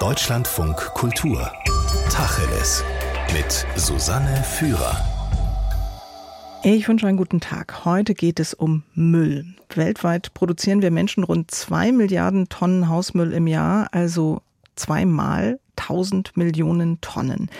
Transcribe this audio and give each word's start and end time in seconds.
Deutschlandfunk 0.00 0.76
Kultur. 0.94 1.52
Tacheles. 2.08 2.84
Mit 3.32 3.66
Susanne 3.74 4.44
Führer. 4.44 4.96
Ich 6.62 6.86
wünsche 6.86 7.08
einen 7.08 7.16
guten 7.16 7.40
Tag. 7.40 7.84
Heute 7.84 8.14
geht 8.14 8.38
es 8.38 8.54
um 8.54 8.84
Müll. 8.94 9.44
Weltweit 9.74 10.32
produzieren 10.34 10.82
wir 10.82 10.92
Menschen 10.92 11.24
rund 11.24 11.50
zwei 11.50 11.90
Milliarden 11.90 12.48
Tonnen 12.48 12.88
Hausmüll 12.88 13.32
im 13.32 13.48
Jahr, 13.48 13.88
also 13.90 14.40
zweimal 14.76 15.58
1000 15.74 16.36
Millionen 16.36 17.00
Tonnen. 17.00 17.50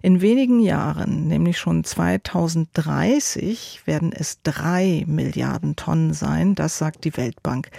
In 0.00 0.20
wenigen 0.20 0.60
Jahren, 0.60 1.26
nämlich 1.26 1.58
schon 1.58 1.82
2030, 1.82 3.82
werden 3.86 4.12
es 4.12 4.40
drei 4.44 5.02
Milliarden 5.08 5.74
Tonnen 5.74 6.14
sein. 6.14 6.54
Das 6.54 6.78
sagt 6.78 7.04
die 7.04 7.16
Weltbank. 7.16 7.70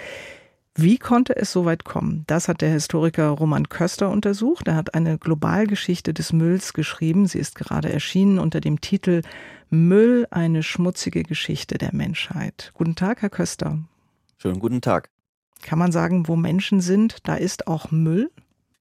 Wie 0.75 0.97
konnte 0.97 1.35
es 1.35 1.51
so 1.51 1.65
weit 1.65 1.83
kommen? 1.83 2.23
Das 2.27 2.47
hat 2.47 2.61
der 2.61 2.69
Historiker 2.69 3.29
Roman 3.29 3.69
Köster 3.69 4.09
untersucht. 4.09 4.67
Er 4.67 4.75
hat 4.75 4.93
eine 4.93 5.17
Globalgeschichte 5.17 6.13
des 6.13 6.31
Mülls 6.31 6.73
geschrieben. 6.73 7.25
Sie 7.25 7.39
ist 7.39 7.55
gerade 7.55 7.91
erschienen 7.91 8.39
unter 8.39 8.61
dem 8.61 8.79
Titel 8.79 9.21
Müll, 9.69 10.27
eine 10.31 10.63
schmutzige 10.63 11.23
Geschichte 11.23 11.77
der 11.77 11.93
Menschheit. 11.93 12.71
Guten 12.73 12.95
Tag, 12.95 13.21
Herr 13.21 13.29
Köster. 13.29 13.79
Schönen 14.37 14.59
guten 14.59 14.81
Tag. 14.81 15.09
Kann 15.61 15.79
man 15.79 15.91
sagen, 15.91 16.27
wo 16.27 16.35
Menschen 16.35 16.81
sind, 16.81 17.17
da 17.23 17.35
ist 17.35 17.67
auch 17.67 17.91
Müll? 17.91 18.31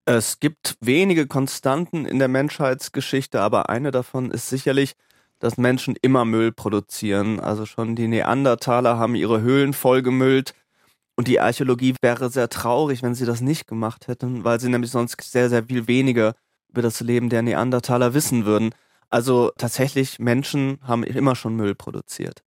Es 0.05 0.39
gibt 0.39 0.77
wenige 0.79 1.27
Konstanten 1.27 2.05
in 2.05 2.17
der 2.17 2.29
Menschheitsgeschichte, 2.29 3.41
aber 3.41 3.69
eine 3.69 3.91
davon 3.91 4.31
ist 4.31 4.49
sicherlich, 4.49 4.95
dass 5.39 5.57
Menschen 5.57 5.95
immer 6.01 6.25
Müll 6.25 6.51
produzieren. 6.51 7.39
Also 7.39 7.65
schon 7.65 7.95
die 7.95 8.07
Neandertaler 8.07 8.97
haben 8.97 9.15
ihre 9.15 9.41
Höhlen 9.41 9.73
vollgemüllt. 9.73 10.53
Und 11.19 11.27
die 11.27 11.41
Archäologie 11.41 11.95
wäre 12.01 12.29
sehr 12.29 12.47
traurig, 12.47 13.03
wenn 13.03 13.13
sie 13.13 13.25
das 13.25 13.41
nicht 13.41 13.67
gemacht 13.67 14.07
hätten, 14.07 14.45
weil 14.45 14.61
sie 14.61 14.69
nämlich 14.69 14.89
sonst 14.89 15.19
sehr, 15.19 15.49
sehr 15.49 15.65
viel 15.65 15.85
weniger 15.85 16.33
über 16.69 16.81
das 16.81 17.01
Leben 17.01 17.27
der 17.27 17.41
Neandertaler 17.41 18.13
wissen 18.13 18.45
würden. 18.45 18.69
Also 19.09 19.51
tatsächlich, 19.57 20.19
Menschen 20.19 20.79
haben 20.81 21.03
immer 21.03 21.35
schon 21.35 21.57
Müll 21.57 21.75
produziert. 21.75 22.41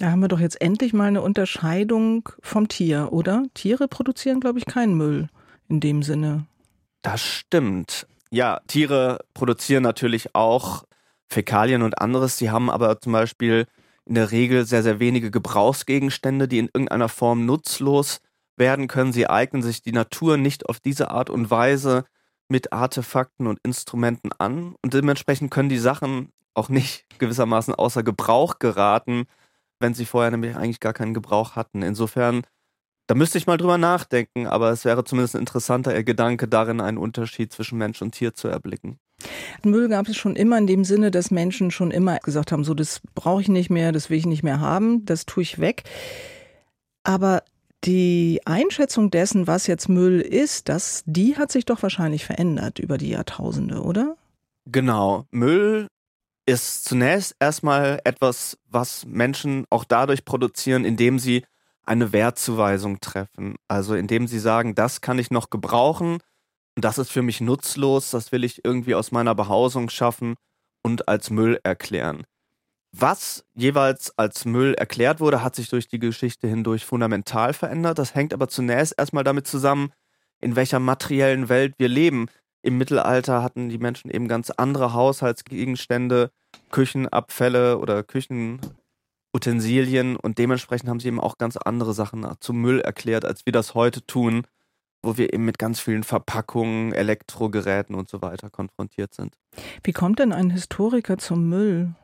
Da 0.00 0.10
haben 0.10 0.18
wir 0.18 0.26
doch 0.26 0.40
jetzt 0.40 0.60
endlich 0.60 0.92
mal 0.92 1.06
eine 1.06 1.22
Unterscheidung 1.22 2.28
vom 2.42 2.66
Tier, 2.66 3.12
oder? 3.12 3.44
Tiere 3.54 3.86
produzieren, 3.86 4.40
glaube 4.40 4.58
ich, 4.58 4.66
keinen 4.66 4.96
Müll 4.96 5.28
in 5.68 5.78
dem 5.78 6.02
Sinne. 6.02 6.46
Das 7.02 7.22
stimmt. 7.22 8.08
Ja, 8.32 8.58
Tiere 8.66 9.20
produzieren 9.34 9.84
natürlich 9.84 10.34
auch 10.34 10.82
Fäkalien 11.28 11.82
und 11.82 12.00
anderes. 12.00 12.38
Sie 12.38 12.50
haben 12.50 12.70
aber 12.70 13.00
zum 13.00 13.12
Beispiel 13.12 13.66
in 14.06 14.14
der 14.14 14.30
Regel 14.30 14.64
sehr, 14.64 14.82
sehr 14.82 15.00
wenige 15.00 15.30
Gebrauchsgegenstände, 15.30 16.48
die 16.48 16.58
in 16.58 16.66
irgendeiner 16.66 17.08
Form 17.08 17.44
nutzlos 17.44 18.20
werden 18.56 18.88
können. 18.88 19.12
Sie 19.12 19.28
eignen 19.28 19.62
sich 19.62 19.82
die 19.82 19.92
Natur 19.92 20.36
nicht 20.36 20.68
auf 20.68 20.80
diese 20.80 21.10
Art 21.10 21.28
und 21.28 21.50
Weise 21.50 22.04
mit 22.48 22.72
Artefakten 22.72 23.46
und 23.46 23.58
Instrumenten 23.64 24.30
an 24.38 24.76
und 24.82 24.94
dementsprechend 24.94 25.50
können 25.50 25.68
die 25.68 25.78
Sachen 25.78 26.32
auch 26.54 26.68
nicht 26.68 27.04
gewissermaßen 27.18 27.74
außer 27.74 28.02
Gebrauch 28.02 28.58
geraten, 28.58 29.24
wenn 29.80 29.94
sie 29.94 30.06
vorher 30.06 30.30
nämlich 30.30 30.56
eigentlich 30.56 30.80
gar 30.80 30.92
keinen 30.92 31.12
Gebrauch 31.12 31.56
hatten. 31.56 31.82
Insofern, 31.82 32.42
da 33.08 33.14
müsste 33.14 33.38
ich 33.38 33.46
mal 33.46 33.58
drüber 33.58 33.78
nachdenken, 33.78 34.46
aber 34.46 34.70
es 34.70 34.84
wäre 34.84 35.04
zumindest 35.04 35.34
ein 35.34 35.40
interessanter 35.40 36.02
Gedanke 36.02 36.48
darin, 36.48 36.80
einen 36.80 36.98
Unterschied 36.98 37.52
zwischen 37.52 37.78
Mensch 37.78 38.00
und 38.00 38.12
Tier 38.12 38.34
zu 38.34 38.48
erblicken. 38.48 38.98
Müll 39.64 39.88
gab 39.88 40.08
es 40.08 40.16
schon 40.16 40.36
immer 40.36 40.58
in 40.58 40.66
dem 40.66 40.84
Sinne, 40.84 41.10
dass 41.10 41.30
Menschen 41.30 41.70
schon 41.70 41.90
immer 41.90 42.18
gesagt 42.18 42.52
haben, 42.52 42.64
so 42.64 42.74
das 42.74 43.00
brauche 43.14 43.40
ich 43.40 43.48
nicht 43.48 43.70
mehr, 43.70 43.92
das 43.92 44.10
will 44.10 44.18
ich 44.18 44.26
nicht 44.26 44.42
mehr 44.42 44.60
haben, 44.60 45.04
das 45.04 45.26
tue 45.26 45.42
ich 45.42 45.58
weg. 45.58 45.84
Aber 47.02 47.42
die 47.84 48.40
Einschätzung 48.44 49.10
dessen, 49.10 49.46
was 49.46 49.66
jetzt 49.66 49.88
Müll 49.88 50.20
ist, 50.20 50.68
das, 50.68 51.02
die 51.06 51.36
hat 51.36 51.52
sich 51.52 51.64
doch 51.64 51.82
wahrscheinlich 51.82 52.24
verändert 52.24 52.78
über 52.78 52.98
die 52.98 53.10
Jahrtausende, 53.10 53.82
oder? 53.82 54.16
Genau. 54.66 55.24
Müll 55.30 55.86
ist 56.46 56.84
zunächst 56.84 57.36
erstmal 57.38 58.00
etwas, 58.04 58.58
was 58.68 59.04
Menschen 59.06 59.64
auch 59.70 59.84
dadurch 59.84 60.24
produzieren, 60.24 60.84
indem 60.84 61.18
sie 61.18 61.44
eine 61.84 62.12
Wertzuweisung 62.12 63.00
treffen. 63.00 63.56
Also 63.68 63.94
indem 63.94 64.26
sie 64.26 64.40
sagen, 64.40 64.74
das 64.74 65.00
kann 65.00 65.18
ich 65.18 65.30
noch 65.30 65.50
gebrauchen, 65.50 66.18
das 66.76 66.98
ist 66.98 67.10
für 67.10 67.22
mich 67.22 67.40
nutzlos, 67.40 68.10
das 68.10 68.32
will 68.32 68.44
ich 68.44 68.64
irgendwie 68.64 68.94
aus 68.94 69.10
meiner 69.10 69.34
Behausung 69.34 69.88
schaffen 69.88 70.34
und 70.82 71.08
als 71.08 71.30
Müll 71.30 71.58
erklären. 71.64 72.24
Was 72.92 73.44
jeweils 73.54 74.16
als 74.18 74.44
Müll 74.44 74.74
erklärt 74.74 75.20
wurde, 75.20 75.42
hat 75.42 75.56
sich 75.56 75.68
durch 75.68 75.88
die 75.88 75.98
Geschichte 75.98 76.48
hindurch 76.48 76.84
fundamental 76.84 77.52
verändert. 77.52 77.98
Das 77.98 78.14
hängt 78.14 78.32
aber 78.32 78.48
zunächst 78.48 78.94
erstmal 78.96 79.24
damit 79.24 79.46
zusammen, 79.46 79.92
in 80.40 80.56
welcher 80.56 80.78
materiellen 80.78 81.48
Welt 81.48 81.74
wir 81.78 81.88
leben. 81.88 82.26
Im 82.62 82.78
Mittelalter 82.78 83.42
hatten 83.42 83.68
die 83.68 83.78
Menschen 83.78 84.10
eben 84.10 84.28
ganz 84.28 84.50
andere 84.50 84.92
Haushaltsgegenstände, 84.92 86.30
Küchenabfälle 86.70 87.78
oder 87.78 88.02
Küchenutensilien 88.02 90.16
und 90.16 90.38
dementsprechend 90.38 90.88
haben 90.88 91.00
sie 91.00 91.08
eben 91.08 91.20
auch 91.20 91.38
ganz 91.38 91.56
andere 91.56 91.92
Sachen 91.92 92.26
zum 92.40 92.60
Müll 92.60 92.80
erklärt, 92.80 93.24
als 93.24 93.46
wir 93.46 93.52
das 93.52 93.74
heute 93.74 94.04
tun 94.06 94.46
wo 95.02 95.16
wir 95.16 95.32
eben 95.32 95.44
mit 95.44 95.58
ganz 95.58 95.80
vielen 95.80 96.04
Verpackungen, 96.04 96.92
Elektrogeräten 96.92 97.94
und 97.94 98.08
so 98.08 98.22
weiter 98.22 98.50
konfrontiert 98.50 99.14
sind. 99.14 99.34
Wie 99.82 99.92
kommt 99.92 100.18
denn 100.18 100.32
ein 100.32 100.50
Historiker 100.50 101.18
zum 101.18 101.48
Müll? 101.48 101.94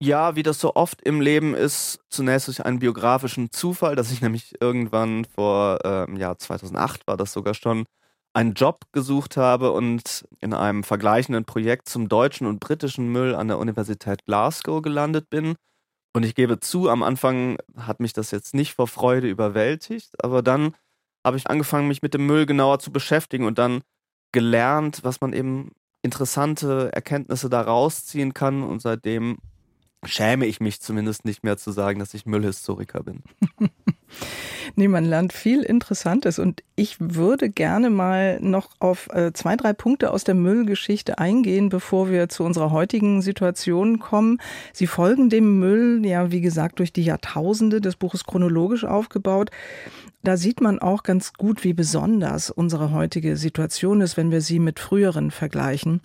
Ja, 0.00 0.36
wie 0.36 0.44
das 0.44 0.60
so 0.60 0.76
oft 0.76 1.02
im 1.02 1.20
Leben 1.20 1.54
ist, 1.54 1.98
zunächst 2.08 2.46
durch 2.46 2.64
einen 2.64 2.78
biografischen 2.78 3.50
Zufall, 3.50 3.96
dass 3.96 4.12
ich 4.12 4.20
nämlich 4.20 4.54
irgendwann 4.60 5.24
vor 5.24 5.80
ähm, 5.84 6.16
Jahr 6.16 6.38
2008 6.38 7.06
war 7.08 7.16
das 7.16 7.32
sogar 7.32 7.54
schon, 7.54 7.84
einen 8.32 8.54
Job 8.54 8.84
gesucht 8.92 9.36
habe 9.36 9.72
und 9.72 10.24
in 10.40 10.54
einem 10.54 10.84
vergleichenden 10.84 11.44
Projekt 11.44 11.88
zum 11.88 12.08
deutschen 12.08 12.46
und 12.46 12.60
britischen 12.60 13.08
Müll 13.08 13.34
an 13.34 13.48
der 13.48 13.58
Universität 13.58 14.24
Glasgow 14.26 14.82
gelandet 14.82 15.30
bin. 15.30 15.56
Und 16.14 16.24
ich 16.24 16.36
gebe 16.36 16.60
zu, 16.60 16.88
am 16.88 17.02
Anfang 17.02 17.58
hat 17.76 17.98
mich 17.98 18.12
das 18.12 18.30
jetzt 18.30 18.54
nicht 18.54 18.74
vor 18.74 18.86
Freude 18.86 19.28
überwältigt, 19.28 20.22
aber 20.22 20.42
dann 20.42 20.74
habe 21.24 21.36
ich 21.36 21.48
angefangen, 21.48 21.88
mich 21.88 22.02
mit 22.02 22.14
dem 22.14 22.26
Müll 22.26 22.46
genauer 22.46 22.78
zu 22.78 22.92
beschäftigen 22.92 23.44
und 23.44 23.58
dann 23.58 23.82
gelernt, 24.32 25.00
was 25.02 25.20
man 25.20 25.32
eben 25.32 25.72
interessante 26.02 26.90
Erkenntnisse 26.92 27.48
da 27.48 27.60
rausziehen 27.60 28.34
kann. 28.34 28.62
Und 28.62 28.80
seitdem 28.82 29.38
schäme 30.04 30.46
ich 30.46 30.60
mich 30.60 30.80
zumindest 30.80 31.24
nicht 31.24 31.44
mehr 31.44 31.56
zu 31.56 31.72
sagen, 31.72 31.98
dass 31.98 32.14
ich 32.14 32.26
Müllhistoriker 32.26 33.02
bin. 33.02 33.22
nee, 34.76 34.88
man 34.88 35.04
lernt 35.04 35.32
viel 35.32 35.62
Interessantes 35.62 36.38
und 36.38 36.62
ich 36.76 36.96
würde 36.98 37.50
gerne 37.50 37.90
mal 37.90 38.38
noch 38.40 38.70
auf 38.78 39.08
äh, 39.12 39.32
zwei, 39.32 39.56
drei 39.56 39.72
Punkte 39.72 40.12
aus 40.12 40.24
der 40.24 40.34
Müllgeschichte 40.34 41.18
eingehen, 41.18 41.68
bevor 41.68 42.10
wir 42.10 42.28
zu 42.28 42.44
unserer 42.44 42.70
heutigen 42.70 43.22
Situation 43.22 43.98
kommen. 43.98 44.38
Sie 44.72 44.86
folgen 44.86 45.30
dem 45.30 45.58
Müll, 45.58 46.04
ja, 46.04 46.30
wie 46.30 46.40
gesagt, 46.40 46.78
durch 46.78 46.92
die 46.92 47.04
Jahrtausende. 47.04 47.80
Das 47.80 47.96
Buch 47.96 48.14
ist 48.14 48.26
chronologisch 48.26 48.84
aufgebaut. 48.84 49.50
Da 50.22 50.36
sieht 50.36 50.60
man 50.60 50.78
auch 50.78 51.02
ganz 51.02 51.32
gut, 51.32 51.64
wie 51.64 51.74
besonders 51.74 52.50
unsere 52.50 52.92
heutige 52.92 53.36
Situation 53.36 54.00
ist, 54.00 54.16
wenn 54.16 54.30
wir 54.30 54.40
sie 54.40 54.58
mit 54.58 54.80
früheren 54.80 55.30
vergleichen. 55.30 56.00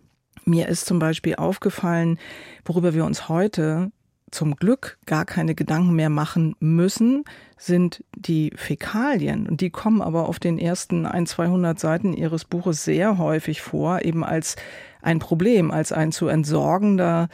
Mir 0.46 0.68
ist 0.68 0.86
zum 0.86 1.00
Beispiel 1.00 1.36
aufgefallen, 1.36 2.20
worüber 2.66 2.94
wir 2.94 3.06
uns 3.06 3.30
heute 3.30 3.92
zum 4.34 4.56
Glück 4.56 4.98
gar 5.06 5.26
keine 5.26 5.56
Gedanken 5.56 5.96
mehr 5.96 6.10
machen 6.10 6.56
müssen, 6.60 7.24
sind 7.58 8.04
die 8.16 8.52
Fäkalien. 8.56 9.48
Und 9.48 9.62
die 9.62 9.70
kommen 9.70 10.02
aber 10.02 10.28
auf 10.28 10.40
den 10.40 10.58
ersten 10.58 11.06
ein, 11.06 11.26
200 11.26 11.80
Seiten 11.80 12.14
Ihres 12.14 12.46
Buches 12.46 12.84
sehr 12.84 13.18
häufig 13.18 13.62
vor, 13.62 14.04
eben 14.04 14.24
als 14.24 14.56
ein 15.02 15.20
Problem, 15.20 15.72
als 15.72 15.92
ein 15.92 16.12
zu 16.12 16.28
entsorgender 16.28 17.30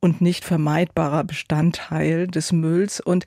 und 0.00 0.20
nicht 0.20 0.44
vermeidbarer 0.44 1.24
Bestandteil 1.24 2.26
des 2.26 2.52
Mülls. 2.52 3.00
Und 3.00 3.24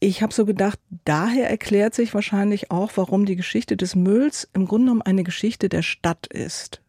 ich 0.00 0.22
habe 0.22 0.32
so 0.32 0.44
gedacht, 0.44 0.78
daher 1.04 1.50
erklärt 1.50 1.94
sich 1.94 2.14
wahrscheinlich 2.14 2.70
auch, 2.70 2.92
warum 2.96 3.26
die 3.26 3.36
Geschichte 3.36 3.76
des 3.76 3.94
Mülls 3.94 4.48
im 4.52 4.66
Grunde 4.66 4.86
genommen 4.86 5.02
eine 5.02 5.24
Geschichte 5.24 5.68
der 5.68 5.82
Stadt 5.82 6.26
ist. 6.26 6.80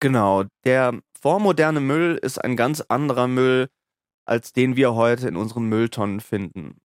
Genau, 0.00 0.44
der 0.64 0.98
vormoderne 1.20 1.80
Müll 1.80 2.18
ist 2.20 2.42
ein 2.42 2.56
ganz 2.56 2.82
anderer 2.82 3.28
Müll, 3.28 3.68
als 4.26 4.52
den 4.52 4.76
wir 4.76 4.94
heute 4.94 5.28
in 5.28 5.36
unseren 5.36 5.64
Mülltonnen 5.64 6.20
finden. 6.20 6.78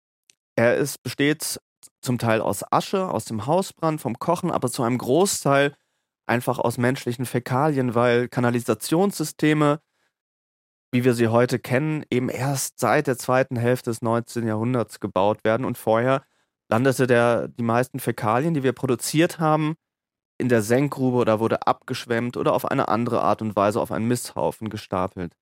Er 0.56 0.78
ist, 0.78 1.04
besteht 1.04 1.60
zum 2.02 2.18
Teil 2.18 2.42
aus 2.42 2.64
Asche, 2.72 3.10
aus 3.10 3.26
dem 3.26 3.46
Hausbrand, 3.46 4.00
vom 4.00 4.20
Kochen, 4.20 4.52
aber 4.52 4.72
zu 4.72 4.84
einem 4.84 4.98
Großteil 4.98 5.74
einfach 6.28 6.60
aus 6.60 6.78
menschlichen 6.78 7.26
Fäkalien, 7.26 7.96
weil 7.96 8.28
Kanalisationssysteme 8.28 9.82
wie 10.92 11.06
wir 11.06 11.14
sie 11.14 11.30
heute 11.30 11.58
kennen, 11.58 12.04
eben 12.12 12.30
erst 12.30 12.80
seit 12.80 13.08
der 13.08 13.18
zweiten 13.18 13.56
Hälfte 13.56 13.90
des 13.90 14.02
19. 14.02 14.46
Jahrhunderts 14.46 15.00
gebaut 15.00 15.44
werden. 15.44 15.66
Und 15.66 15.78
vorher 15.78 16.24
landete 16.70 17.08
der, 17.08 17.48
die 17.48 17.64
meisten 17.64 18.00
Fäkalien, 18.00 18.54
die 18.54 18.64
wir 18.64 18.74
produziert 18.74 19.40
haben, 19.40 19.76
in 20.38 20.50
der 20.50 20.62
Senkgrube 20.62 21.18
oder 21.18 21.40
wurde 21.40 21.66
abgeschwemmt 21.66 22.36
oder 22.36 22.54
auf 22.54 22.66
eine 22.66 22.88
andere 22.90 23.22
Art 23.22 23.42
und 23.42 23.56
Weise 23.56 23.80
auf 23.80 23.92
einen 23.92 24.08
Misthaufen 24.08 24.70
gestapelt. 24.70 25.34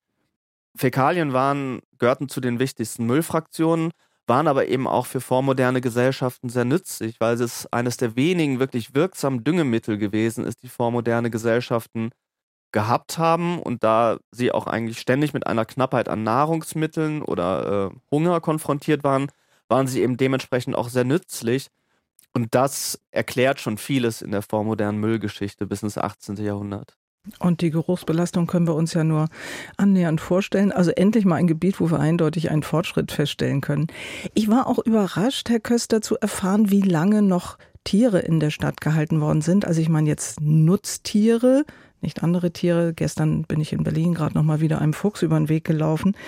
Fäkalien 0.76 1.32
waren, 1.32 1.80
gehörten 1.98 2.28
zu 2.28 2.40
den 2.40 2.58
wichtigsten 2.58 3.06
Müllfraktionen, 3.06 3.90
waren 4.26 4.46
aber 4.46 4.68
eben 4.68 4.86
auch 4.86 5.06
für 5.06 5.20
vormoderne 5.20 5.80
Gesellschaften 5.80 6.48
sehr 6.48 6.64
nützlich, 6.64 7.20
weil 7.20 7.34
es 7.40 7.66
eines 7.72 7.96
der 7.96 8.16
wenigen 8.16 8.60
wirklich 8.60 8.94
wirksamen 8.94 9.42
Düngemittel 9.42 9.98
gewesen 9.98 10.44
ist, 10.44 10.62
die 10.62 10.68
vormoderne 10.68 11.30
Gesellschaften 11.30 12.10
gehabt 12.72 13.18
haben 13.18 13.60
und 13.60 13.82
da 13.82 14.18
sie 14.30 14.52
auch 14.52 14.66
eigentlich 14.66 15.00
ständig 15.00 15.34
mit 15.34 15.46
einer 15.46 15.64
Knappheit 15.64 16.08
an 16.08 16.22
Nahrungsmitteln 16.22 17.22
oder 17.22 17.90
äh, 17.90 17.96
Hunger 18.10 18.40
konfrontiert 18.40 19.02
waren, 19.02 19.30
waren 19.68 19.88
sie 19.88 20.02
eben 20.02 20.16
dementsprechend 20.16 20.76
auch 20.76 20.88
sehr 20.88 21.04
nützlich. 21.04 21.68
Und 22.32 22.54
das 22.54 23.00
erklärt 23.10 23.60
schon 23.60 23.78
vieles 23.78 24.22
in 24.22 24.30
der 24.30 24.42
vormodernen 24.42 25.00
Müllgeschichte 25.00 25.66
bis 25.66 25.82
ins 25.82 25.98
18. 25.98 26.36
Jahrhundert. 26.36 26.99
Und 27.38 27.60
die 27.60 27.70
Geruchsbelastung 27.70 28.46
können 28.46 28.66
wir 28.66 28.74
uns 28.74 28.94
ja 28.94 29.04
nur 29.04 29.28
annähernd 29.76 30.20
vorstellen. 30.20 30.72
Also 30.72 30.90
endlich 30.90 31.24
mal 31.24 31.36
ein 31.36 31.46
Gebiet, 31.46 31.80
wo 31.80 31.90
wir 31.90 32.00
eindeutig 32.00 32.50
einen 32.50 32.62
Fortschritt 32.62 33.12
feststellen 33.12 33.60
können. 33.60 33.88
Ich 34.34 34.48
war 34.48 34.66
auch 34.66 34.78
überrascht, 34.78 35.50
Herr 35.50 35.60
Köster, 35.60 36.00
zu 36.00 36.16
erfahren, 36.16 36.70
wie 36.70 36.80
lange 36.80 37.20
noch 37.20 37.58
Tiere 37.84 38.20
in 38.20 38.40
der 38.40 38.50
Stadt 38.50 38.80
gehalten 38.80 39.20
worden 39.20 39.42
sind. 39.42 39.66
Also 39.66 39.80
ich 39.80 39.88
meine 39.88 40.08
jetzt 40.08 40.40
Nutztiere, 40.40 41.64
nicht 42.00 42.22
andere 42.22 42.52
Tiere. 42.52 42.94
Gestern 42.94 43.42
bin 43.42 43.60
ich 43.60 43.72
in 43.72 43.84
Berlin 43.84 44.14
gerade 44.14 44.34
noch 44.34 44.42
mal 44.42 44.60
wieder 44.60 44.80
einem 44.80 44.94
Fuchs 44.94 45.22
über 45.22 45.38
den 45.38 45.48
Weg 45.48 45.64
gelaufen. 45.64 46.16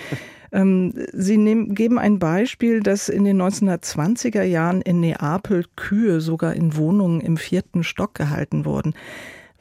Ähm, 0.55 0.93
Sie 1.13 1.37
nehmen, 1.37 1.73
geben 1.73 1.97
ein 1.97 2.19
Beispiel, 2.19 2.81
dass 2.81 3.09
in 3.09 3.23
den 3.23 3.41
1920er 3.41 4.43
Jahren 4.43 4.83
in 4.83 4.99
Neapel 4.99 5.65
Kühe 5.75 6.21
sogar 6.21 6.53
in 6.53 6.77
Wohnungen 6.77 7.21
im 7.21 7.37
vierten 7.37 7.83
Stock 7.83 8.13
gehalten 8.13 8.63
wurden. 8.63 8.93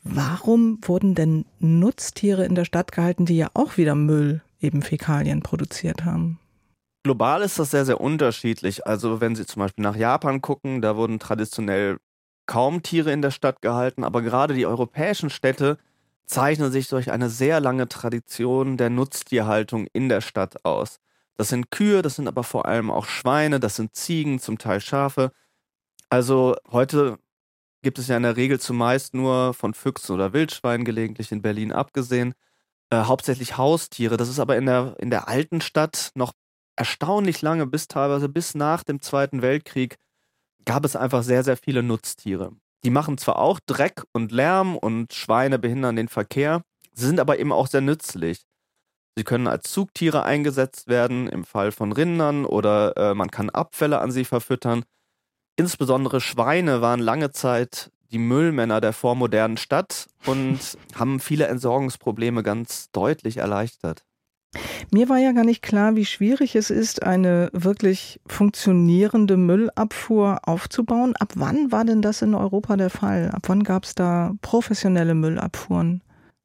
Warum 0.03 0.79
wurden 0.83 1.15
denn 1.15 1.45
Nutztiere 1.61 2.45
in 2.45 2.55
der 2.55 2.65
Stadt 2.65 2.93
gehalten, 2.93 3.25
die 3.25 3.37
ja 3.37 3.49
auch 3.55 3.77
wieder 3.77 3.95
Müll, 3.95 4.43
eben 4.61 4.83
Fäkalien 4.83 5.43
produziert 5.43 6.05
haben? 6.05 6.39
Global 7.05 7.43
ist 7.43 7.59
das 7.59 7.71
sehr, 7.71 7.85
sehr 7.85 8.01
unterschiedlich. 8.01 8.87
Also 8.87 9.21
wenn 9.21 9.35
Sie 9.35 9.47
zum 9.47 9.61
Beispiel 9.61 9.83
nach 9.83 9.97
Japan 9.97 10.41
gucken, 10.41 10.83
da 10.83 10.97
wurden 10.97 11.19
traditionell 11.19 11.99
kaum 12.47 12.83
Tiere 12.83 13.13
in 13.13 13.23
der 13.23 13.31
Stadt 13.31 13.63
gehalten, 13.63 14.05
aber 14.05 14.23
gerade 14.23 14.55
die 14.55 14.67
europäischen 14.67 15.31
Städte 15.31 15.79
zeichnen 16.27 16.73
sich 16.73 16.89
durch 16.89 17.11
eine 17.11 17.29
sehr 17.29 17.61
lange 17.61 17.89
Tradition 17.89 18.77
der 18.77 18.91
Nutztierhaltung 18.91 19.87
in 19.93 20.09
der 20.09 20.21
Stadt 20.21 20.65
aus. 20.65 20.99
Das 21.37 21.49
sind 21.49 21.71
Kühe, 21.71 22.03
das 22.03 22.17
sind 22.17 22.29
aber 22.29 22.45
vor 22.45 22.67
allem 22.67 22.91
auch 22.91 23.07
Schweine, 23.07 23.59
das 23.59 23.77
sind 23.77 23.95
Ziegen, 23.95 24.39
zum 24.39 24.59
Teil 24.59 24.81
Schafe. 24.81 25.33
Also 26.09 26.57
heute 26.71 27.19
gibt 27.83 27.99
es 27.99 28.09
ja 28.09 28.17
in 28.17 28.23
der 28.23 28.37
Regel 28.37 28.61
zumeist 28.61 29.15
nur 29.15 29.55
von 29.55 29.75
Füchsen 29.75 30.15
oder 30.15 30.33
Wildschweinen 30.33 30.85
gelegentlich 30.85 31.33
in 31.33 31.43
Berlin 31.43 31.73
abgesehen. 31.73 32.35
Äh, 32.91 33.05
hauptsächlich 33.05 33.57
Haustiere. 33.57 34.17
Das 34.17 34.29
ist 34.29 34.39
aber 34.39 34.57
in 34.57 34.67
der, 34.67 34.97
in 34.99 35.11
der 35.11 35.29
alten 35.29 35.61
Stadt 35.61 36.11
noch 36.15 36.33
erstaunlich 36.77 37.43
lange, 37.43 37.67
bis 37.67 37.89
teilweise 37.89 38.29
bis 38.29 38.55
nach 38.55 38.83
dem 38.85 39.01
Zweiten 39.01 39.43
Weltkrieg, 39.43 39.97
gab 40.65 40.85
es 40.85 40.97
einfach 40.97 41.23
sehr, 41.23 41.45
sehr 41.45 41.57
viele 41.57 41.83
Nutztiere. 41.83 42.53
Die 42.85 42.91
machen 42.91 43.19
zwar 43.19 43.37
auch 43.37 43.61
Dreck 43.61 44.03
und 44.13 44.33
Lärm 44.33 44.77
und 44.77 45.13
Schweine 45.13 45.59
behindern 45.59 45.97
den 45.97 46.09
Verkehr, 46.09 46.63
sie 46.93 47.07
sind 47.07 47.21
aber 47.21 47.39
eben 47.39 47.53
auch 47.53 47.67
sehr 47.67 47.81
nützlich. 47.81 48.45
Sie 49.17 49.25
können 49.25 49.47
als 49.47 49.71
Zugtiere 49.71 50.25
eingesetzt 50.25 50.89
werden 50.89 51.29
im 51.29 51.45
Fall 51.45 51.71
von 51.71 51.93
Rindern 51.93 52.47
oder 52.47 52.97
äh, 52.97 53.15
man 53.15 53.31
kann 53.31 53.51
Abfälle 53.51 54.01
an 54.01 54.11
sie 54.11 54.25
verfüttern. 54.25 54.85
Insbesondere 55.57 56.21
Schweine 56.21 56.81
waren 56.81 57.01
lange 57.01 57.31
Zeit 57.31 57.91
die 58.11 58.19
Müllmänner 58.19 58.81
der 58.81 58.93
vormodernen 58.93 59.57
Stadt 59.57 60.07
und 60.27 60.59
haben 60.95 61.21
viele 61.21 61.47
Entsorgungsprobleme 61.47 62.43
ganz 62.43 62.91
deutlich 62.93 63.39
erleichtert. 63.39 64.05
Mir 64.91 65.09
war 65.09 65.17
ja 65.17 65.33
gar 65.33 65.45
nicht 65.45 65.63
klar, 65.63 65.97
wie 65.97 66.05
schwierig 66.05 66.55
es 66.57 66.69
ist, 66.69 67.03
eine 67.03 67.49
wirklich 67.55 68.21
funktionierende 68.27 69.39
Müllabfuhr 69.39 70.41
aufzubauen. 70.43 71.15
Ab 71.19 71.33
wann 71.37 71.73
war 71.73 71.87
denn 71.87 72.03
das 72.03 72.21
in 72.21 72.35
Europa 72.35 72.77
der 72.77 72.91
Fall? 72.91 73.31
Ab 73.31 73.45
wann 73.47 73.65
gab 73.65 73.85
es 73.85 73.95
da 73.95 74.35
professionelle 74.43 75.15
Müllabfuhren? 75.15 76.03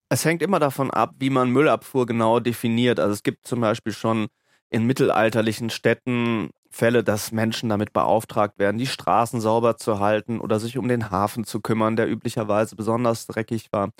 Es 0.09 0.23
hängt 0.23 0.41
immer 0.41 0.59
davon 0.59 0.89
ab, 0.89 1.15
wie 1.19 1.29
man 1.29 1.49
Müllabfuhr 1.49 2.05
genau 2.05 2.39
definiert. 2.39 2.99
Also 3.01 3.11
es 3.11 3.23
gibt 3.23 3.45
zum 3.45 3.59
Beispiel 3.59 3.91
schon 3.91 4.27
in 4.69 4.85
mittelalterlichen 4.85 5.69
Städten 5.69 6.49
Fälle, 6.69 7.03
dass 7.03 7.31
Menschen 7.31 7.69
damit 7.69 7.93
beauftragt 7.93 8.59
werden, 8.59 8.77
die 8.77 8.87
Straßen 8.87 9.41
sauber 9.41 9.77
zu 9.77 9.99
halten 9.99 10.39
oder 10.39 10.59
sich 10.59 10.77
um 10.77 10.87
den 10.87 11.09
Hafen 11.11 11.43
zu 11.43 11.61
kümmern, 11.61 11.95
der 11.95 12.09
üblicherweise 12.09 12.75
besonders 12.75 13.27
dreckig 13.27 13.69
war 13.71 13.91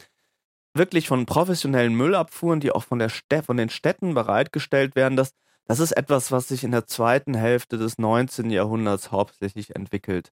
wirklich 0.77 1.07
von 1.07 1.25
professionellen 1.25 1.95
Müllabfuhren, 1.95 2.59
die 2.59 2.71
auch 2.71 2.83
von, 2.83 2.99
der 2.99 3.09
Städ 3.09 3.45
von 3.45 3.57
den 3.57 3.69
Städten 3.69 4.13
bereitgestellt 4.13 4.95
werden, 4.95 5.15
das, 5.15 5.33
das 5.65 5.79
ist 5.79 5.91
etwas, 5.91 6.31
was 6.31 6.47
sich 6.47 6.63
in 6.63 6.71
der 6.71 6.85
zweiten 6.85 7.33
Hälfte 7.33 7.77
des 7.77 7.97
19. 7.97 8.49
Jahrhunderts 8.49 9.11
hauptsächlich 9.11 9.75
entwickelt. 9.75 10.31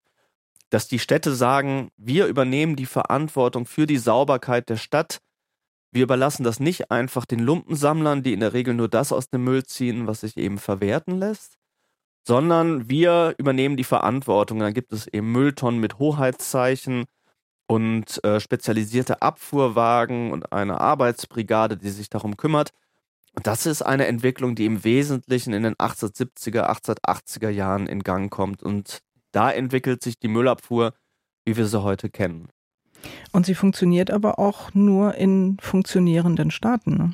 Dass 0.70 0.88
die 0.88 1.00
Städte 1.00 1.36
sagen, 1.36 1.92
wir 1.98 2.28
übernehmen 2.28 2.76
die 2.76 2.86
Verantwortung 2.86 3.66
für 3.66 3.86
die 3.86 3.98
Sauberkeit 3.98 4.70
der 4.70 4.78
Stadt, 4.78 5.20
wir 5.92 6.04
überlassen 6.04 6.44
das 6.44 6.60
nicht 6.60 6.92
einfach 6.92 7.26
den 7.26 7.40
Lumpensammlern, 7.40 8.22
die 8.22 8.34
in 8.34 8.42
der 8.42 8.54
Regel 8.54 8.74
nur 8.74 8.90
das 8.90 9.14
aus 9.14 9.30
dem 9.30 9.46
Müll 9.46 9.64
ziehen, 9.64 10.08
was 10.08 10.22
sich 10.22 10.36
eben 10.36 10.58
verwerten 10.58 11.18
lässt, 11.18 11.58
sondern 12.28 12.90
wir 12.90 13.36
übernehmen 13.38 13.78
die 13.78 13.84
Verantwortung. 13.84 14.60
Dann 14.60 14.74
gibt 14.74 14.92
es 14.92 15.08
eben 15.08 15.32
Mülltonnen 15.32 15.80
mit 15.80 16.00
Hoheitszeichen, 16.00 17.06
und 17.68 18.24
äh, 18.24 18.40
spezialisierte 18.40 19.22
Abfuhrwagen 19.22 20.32
und 20.32 20.52
eine 20.52 20.80
Arbeitsbrigade, 20.80 21.78
die 21.78 21.90
sich 21.90 22.10
darum 22.10 22.38
kümmert. 22.38 22.72
Und 23.34 23.48
das 23.48 23.66
ist 23.66 23.82
eine 23.82 24.08
Entwicklung, 24.08 24.56
die 24.56 24.66
im 24.66 24.84
Wesentlichen 24.84 25.54
in 25.54 25.64
den 25.64 25.76
1870er, 25.76 26.70
1880er 26.70 27.50
Jahren 27.50 27.88
in 27.88 28.04
Gang 28.04 28.32
kommt. 28.32 28.64
Und 28.64 29.00
da 29.32 29.52
entwickelt 29.52 30.02
sich 30.04 30.20
die 30.20 30.28
Müllabfuhr, 30.28 30.94
wie 31.44 31.58
wir 31.58 31.66
sie 31.66 31.84
heute 31.84 32.10
kennen. 32.10 32.48
Und 33.32 33.46
sie 33.46 33.56
funktioniert 33.56 34.10
aber 34.10 34.40
auch 34.40 34.74
nur 34.74 35.16
in 35.16 35.58
funktionierenden 35.60 36.50
Staaten. 36.50 36.98
Ne? 36.98 37.12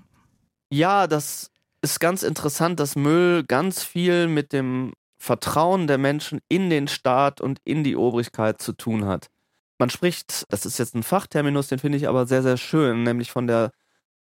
Ja, 0.70 1.08
das 1.08 1.50
ist 1.82 2.00
ganz 2.00 2.22
interessant, 2.22 2.80
dass 2.80 2.96
Müll 2.96 3.44
ganz 3.44 3.84
viel 3.84 4.28
mit 4.28 4.54
dem 4.54 4.94
Vertrauen 5.22 5.86
der 5.86 6.00
Menschen 6.00 6.40
in 6.50 6.72
den 6.72 6.88
Staat 6.88 7.42
und 7.42 7.60
in 7.64 7.84
die 7.84 7.96
Obrigkeit 7.96 8.60
zu 8.60 8.74
tun 8.74 9.06
hat. 9.06 9.30
Man 9.78 9.92
spricht, 9.92 10.46
das 10.50 10.66
ist 10.66 10.80
jetzt 10.80 10.96
ein 10.96 11.04
Fachterminus, 11.04 11.68
den 11.68 11.78
finde 11.78 12.00
ich 12.00 12.08
aber 12.08 12.26
sehr, 12.26 12.42
sehr 12.42 12.58
schön, 12.58 13.04
nämlich 13.04 13.30
von 13.30 13.46
der, 13.46 13.72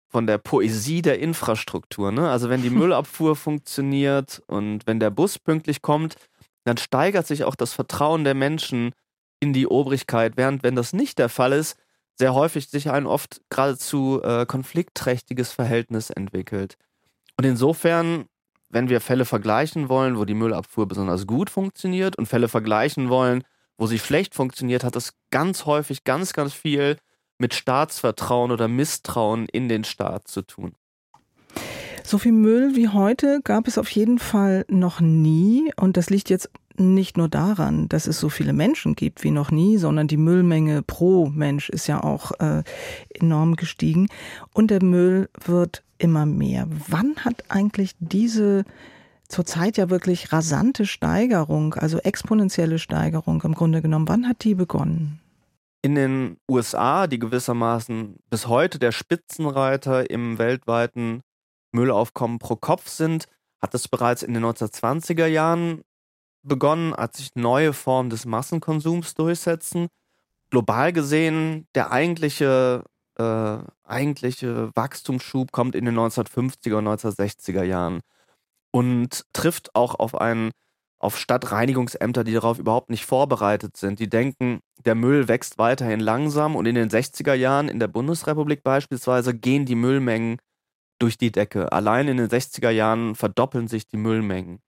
von 0.08 0.28
der 0.28 0.38
Poesie 0.38 1.02
der 1.02 1.18
Infrastruktur. 1.18 2.12
Ne? 2.12 2.30
Also 2.30 2.50
wenn 2.50 2.62
die 2.62 2.70
Müllabfuhr 2.70 3.36
funktioniert 3.36 4.44
und 4.46 4.86
wenn 4.86 5.00
der 5.00 5.10
Bus 5.10 5.40
pünktlich 5.40 5.82
kommt, 5.82 6.16
dann 6.64 6.78
steigert 6.78 7.26
sich 7.26 7.44
auch 7.44 7.56
das 7.56 7.74
Vertrauen 7.74 8.24
der 8.24 8.36
Menschen 8.36 8.92
in 9.40 9.52
die 9.52 9.66
Obrigkeit, 9.66 10.38
während 10.38 10.62
wenn 10.62 10.76
das 10.76 10.94
nicht 10.94 11.18
der 11.18 11.30
Fall 11.30 11.54
ist, 11.54 11.76
sehr 12.20 12.36
häufig 12.36 12.70
sich 12.70 12.92
ein 12.92 13.08
oft 13.08 13.42
geradezu 13.50 14.22
äh, 14.24 14.46
konfliktträchtiges 14.46 15.52
Verhältnis 15.52 16.12
entwickelt. 16.12 16.78
Und 17.36 17.46
insofern, 17.46 18.26
wenn 18.74 18.90
wir 18.90 19.02
Fälle 19.02 19.26
vergleichen 19.26 19.88
wollen, 19.88 20.18
wo 20.18 20.26
die 20.26 20.34
Müllabfuhr 20.34 20.88
besonders 20.88 21.28
gut 21.28 21.50
funktioniert 21.50 22.18
und 22.18 22.26
Fälle 22.26 22.48
vergleichen 22.48 23.10
wollen, 23.10 23.44
wo 23.78 23.88
sie 23.88 24.00
schlecht 24.00 24.36
funktioniert, 24.36 24.84
hat 24.84 24.96
es 24.96 25.14
ganz 25.32 25.66
häufig 25.66 26.04
ganz, 26.04 26.34
ganz 26.34 26.54
viel 26.54 26.98
mit 27.38 27.54
Staatsvertrauen 27.54 28.52
oder 28.52 28.68
Misstrauen 28.68 29.48
in 29.52 29.70
den 29.70 29.84
Staat 29.84 30.28
zu 30.28 30.42
tun. 30.42 30.74
So 32.04 32.18
viel 32.18 32.34
Müll 32.34 32.76
wie 32.76 32.90
heute 32.90 33.40
gab 33.44 33.68
es 33.68 33.78
auf 33.78 33.90
jeden 33.90 34.20
Fall 34.20 34.66
noch 34.68 35.00
nie. 35.00 35.72
Und 35.78 35.96
das 35.96 36.10
liegt 36.10 36.30
jetzt 36.30 36.50
nicht 36.80 37.18
nur 37.18 37.30
daran, 37.30 37.90
dass 37.90 38.08
es 38.08 38.20
so 38.20 38.30
viele 38.30 38.54
Menschen 38.54 38.96
gibt 38.96 39.24
wie 39.24 39.32
noch 39.32 39.52
nie, 39.52 39.78
sondern 39.78 40.08
die 40.08 40.18
Müllmenge 40.18 40.82
pro 40.82 41.28
Mensch 41.28 41.70
ist 41.70 41.88
ja 41.88 42.04
auch 42.04 42.32
äh, 42.40 42.64
enorm 43.14 43.56
gestiegen. 43.56 44.08
Und 44.54 44.72
der 44.72 44.84
Müll 44.84 45.30
wird 45.44 45.84
immer 45.98 46.26
mehr. 46.26 46.68
Wann 46.88 47.16
hat 47.18 47.44
eigentlich 47.50 47.92
diese 48.00 48.66
zurzeit 49.34 49.78
ja 49.78 49.90
wirklich 49.90 50.32
rasante 50.32 50.86
Steigerung, 50.86 51.74
also 51.74 51.98
exponentielle 51.98 52.80
Steigerung 52.80 53.42
im 53.42 53.56
Grunde 53.56 53.82
genommen. 53.82 54.08
Wann 54.08 54.28
hat 54.28 54.44
die 54.44 54.56
begonnen? 54.56 55.20
In 55.82 55.96
den 55.96 56.38
USA, 56.50 57.08
die 57.08 57.20
gewissermaßen 57.20 58.18
bis 58.30 58.48
heute 58.48 58.80
der 58.80 58.92
Spitzenreiter 58.92 60.10
im 60.10 60.38
weltweiten 60.38 61.22
Müllaufkommen 61.74 62.40
pro 62.40 62.56
Kopf 62.56 62.88
sind, 62.88 63.26
hat 63.62 63.74
es 63.74 63.88
bereits 63.88 64.24
in 64.24 64.34
den 64.34 64.46
1920er 64.46 65.26
Jahren 65.26 65.82
begonnen, 66.44 66.94
als 66.94 67.18
sich 67.18 67.32
neue 67.36 67.74
Formen 67.74 68.10
des 68.10 68.26
Massenkonsums 68.26 69.16
durchsetzen. 69.16 69.88
Global 70.50 70.94
gesehen, 70.94 71.68
der 71.76 71.92
eigentliche, 71.92 72.84
äh, 73.18 73.58
eigentliche 73.84 74.72
Wachstumsschub 74.76 75.52
kommt 75.52 75.76
in 75.76 75.86
den 75.86 75.96
1950er 75.96 76.78
und 76.78 76.88
1960er 76.88 77.64
Jahren 77.64 78.02
und 78.72 79.26
trifft 79.34 79.76
auch 79.76 79.96
auf 79.96 80.16
einen 80.20 80.52
auf 81.00 81.18
Stadtreinigungsämter, 81.18 82.24
die 82.24 82.34
darauf 82.34 82.60
überhaupt 82.60 82.90
nicht 82.90 83.06
vorbereitet 83.06 83.76
sind. 83.76 84.00
Die 84.00 84.10
denken, 84.10 84.62
der 84.86 84.96
Müll 84.96 85.28
wächst 85.28 85.58
weiterhin 85.58 86.00
langsam 86.00 86.56
und 86.56 86.66
in 86.66 86.76
den 86.76 86.90
60er 86.90 87.34
Jahren 87.34 87.68
in 87.68 87.80
der 87.80 87.90
Bundesrepublik 87.90 88.64
beispielsweise 88.64 89.34
gehen 89.38 89.66
die 89.66 89.76
Müllmengen 89.76 90.38
durch 91.00 91.18
die 91.18 91.32
Decke. 91.32 91.74
Allein 91.74 92.08
in 92.08 92.18
den 92.18 92.30
60er 92.30 92.70
Jahren 92.70 93.16
verdoppeln 93.16 93.68
sich 93.68 93.86
die 93.88 93.98
Müllmengen. 93.98 94.60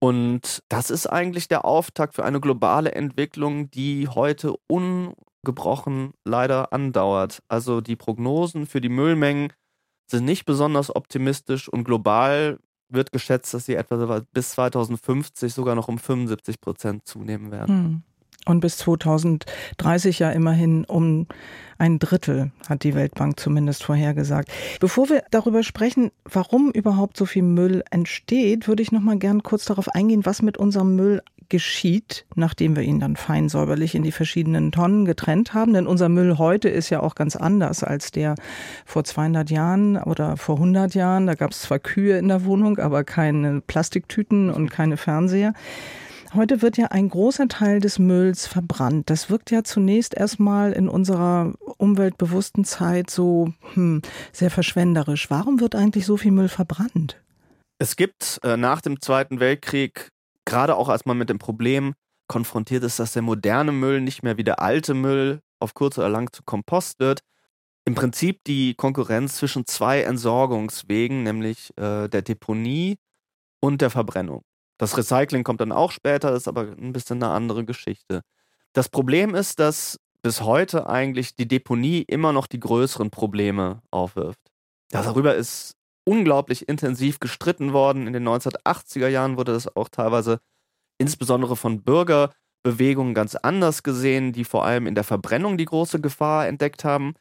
Und 0.00 0.62
das 0.68 0.90
ist 0.90 1.06
eigentlich 1.06 1.48
der 1.48 1.64
Auftakt 1.64 2.14
für 2.14 2.24
eine 2.24 2.40
globale 2.40 2.92
Entwicklung, 2.92 3.70
die 3.70 4.08
heute 4.08 4.54
un 4.70 5.14
ungebrochen 5.48 6.12
leider 6.24 6.72
andauert. 6.72 7.42
Also 7.48 7.80
die 7.80 7.96
Prognosen 7.96 8.66
für 8.66 8.80
die 8.80 8.88
Müllmengen 8.88 9.52
sind 10.10 10.24
nicht 10.24 10.44
besonders 10.44 10.94
optimistisch 10.94 11.68
und 11.68 11.84
global 11.84 12.58
wird 12.88 13.12
geschätzt, 13.12 13.52
dass 13.52 13.66
sie 13.66 13.74
etwa 13.74 14.22
bis 14.32 14.50
2050 14.52 15.52
sogar 15.52 15.74
noch 15.74 15.88
um 15.88 15.98
75 15.98 16.60
Prozent 16.60 17.06
zunehmen 17.06 17.50
werden. 17.50 17.76
Hm. 17.76 18.02
Und 18.48 18.60
bis 18.60 18.78
2030 18.78 20.20
ja 20.20 20.30
immerhin 20.30 20.86
um 20.86 21.26
ein 21.76 21.98
Drittel, 21.98 22.50
hat 22.66 22.82
die 22.82 22.94
Weltbank 22.94 23.38
zumindest 23.38 23.84
vorhergesagt. 23.84 24.50
Bevor 24.80 25.10
wir 25.10 25.22
darüber 25.30 25.62
sprechen, 25.62 26.10
warum 26.24 26.70
überhaupt 26.70 27.18
so 27.18 27.26
viel 27.26 27.42
Müll 27.42 27.84
entsteht, 27.90 28.66
würde 28.66 28.82
ich 28.82 28.90
noch 28.90 29.02
mal 29.02 29.18
gern 29.18 29.42
kurz 29.42 29.66
darauf 29.66 29.90
eingehen, 29.90 30.24
was 30.24 30.40
mit 30.40 30.56
unserem 30.56 30.96
Müll 30.96 31.20
geschieht, 31.50 32.24
nachdem 32.36 32.74
wir 32.74 32.82
ihn 32.82 33.00
dann 33.00 33.16
fein 33.16 33.50
säuberlich 33.50 33.94
in 33.94 34.02
die 34.02 34.12
verschiedenen 34.12 34.72
Tonnen 34.72 35.04
getrennt 35.04 35.52
haben. 35.52 35.74
Denn 35.74 35.86
unser 35.86 36.08
Müll 36.08 36.38
heute 36.38 36.70
ist 36.70 36.88
ja 36.88 37.00
auch 37.00 37.14
ganz 37.14 37.36
anders 37.36 37.84
als 37.84 38.12
der 38.12 38.34
vor 38.86 39.04
200 39.04 39.50
Jahren 39.50 39.98
oder 39.98 40.38
vor 40.38 40.56
100 40.56 40.94
Jahren. 40.94 41.26
Da 41.26 41.34
gab 41.34 41.50
es 41.50 41.60
zwar 41.60 41.80
Kühe 41.80 42.16
in 42.16 42.28
der 42.28 42.46
Wohnung, 42.46 42.78
aber 42.78 43.04
keine 43.04 43.60
Plastiktüten 43.60 44.50
und 44.50 44.70
keine 44.70 44.96
Fernseher. 44.96 45.52
Heute 46.34 46.60
wird 46.60 46.76
ja 46.76 46.86
ein 46.86 47.08
großer 47.08 47.48
Teil 47.48 47.80
des 47.80 47.98
Mülls 47.98 48.46
verbrannt. 48.46 49.08
Das 49.08 49.30
wirkt 49.30 49.50
ja 49.50 49.64
zunächst 49.64 50.14
erstmal 50.14 50.72
in 50.72 50.88
unserer 50.88 51.54
umweltbewussten 51.78 52.64
Zeit 52.64 53.08
so 53.08 53.52
hm, 53.72 54.02
sehr 54.32 54.50
verschwenderisch. 54.50 55.30
Warum 55.30 55.60
wird 55.60 55.74
eigentlich 55.74 56.04
so 56.04 56.18
viel 56.18 56.32
Müll 56.32 56.48
verbrannt? 56.48 57.22
Es 57.78 57.96
gibt 57.96 58.40
äh, 58.42 58.56
nach 58.56 58.82
dem 58.82 59.00
Zweiten 59.00 59.40
Weltkrieg, 59.40 60.10
gerade 60.44 60.76
auch 60.76 60.90
als 60.90 61.06
man 61.06 61.16
mit 61.16 61.30
dem 61.30 61.38
Problem 61.38 61.94
konfrontiert 62.26 62.84
ist, 62.84 62.98
dass 62.98 63.12
der 63.12 63.22
moderne 63.22 63.72
Müll 63.72 64.02
nicht 64.02 64.22
mehr 64.22 64.36
wie 64.36 64.44
der 64.44 64.60
alte 64.60 64.92
Müll 64.92 65.40
auf 65.60 65.72
kurz 65.72 65.96
oder 65.96 66.10
lang 66.10 66.30
zu 66.32 66.42
Kompost 66.42 67.00
wird, 67.00 67.20
im 67.86 67.94
Prinzip 67.94 68.44
die 68.44 68.74
Konkurrenz 68.74 69.36
zwischen 69.36 69.64
zwei 69.64 70.02
Entsorgungswegen, 70.02 71.22
nämlich 71.22 71.70
äh, 71.78 72.08
der 72.08 72.20
Deponie 72.20 72.98
und 73.60 73.80
der 73.80 73.88
Verbrennung. 73.88 74.42
Das 74.78 74.96
Recycling 74.96 75.44
kommt 75.44 75.60
dann 75.60 75.72
auch 75.72 75.90
später, 75.90 76.34
ist 76.34 76.48
aber 76.48 76.62
ein 76.62 76.92
bisschen 76.92 77.22
eine 77.22 77.32
andere 77.32 77.64
Geschichte. 77.64 78.22
Das 78.72 78.88
Problem 78.88 79.34
ist, 79.34 79.58
dass 79.58 79.98
bis 80.22 80.42
heute 80.42 80.88
eigentlich 80.88 81.34
die 81.36 81.48
Deponie 81.48 82.02
immer 82.02 82.32
noch 82.32 82.46
die 82.46 82.60
größeren 82.60 83.10
Probleme 83.10 83.82
aufwirft. 83.90 84.40
Darüber 84.90 85.34
ist 85.34 85.74
unglaublich 86.04 86.68
intensiv 86.68 87.20
gestritten 87.20 87.72
worden. 87.72 88.06
In 88.06 88.12
den 88.12 88.26
1980er 88.26 89.08
Jahren 89.08 89.36
wurde 89.36 89.52
das 89.52 89.74
auch 89.76 89.88
teilweise 89.88 90.40
insbesondere 90.98 91.56
von 91.56 91.82
Bürgerbewegungen 91.82 93.14
ganz 93.14 93.34
anders 93.36 93.82
gesehen, 93.82 94.32
die 94.32 94.44
vor 94.44 94.64
allem 94.64 94.86
in 94.86 94.94
der 94.94 95.04
Verbrennung 95.04 95.58
die 95.58 95.66
große 95.66 96.00
Gefahr 96.00 96.46
entdeckt 96.46 96.84
haben. 96.84 97.14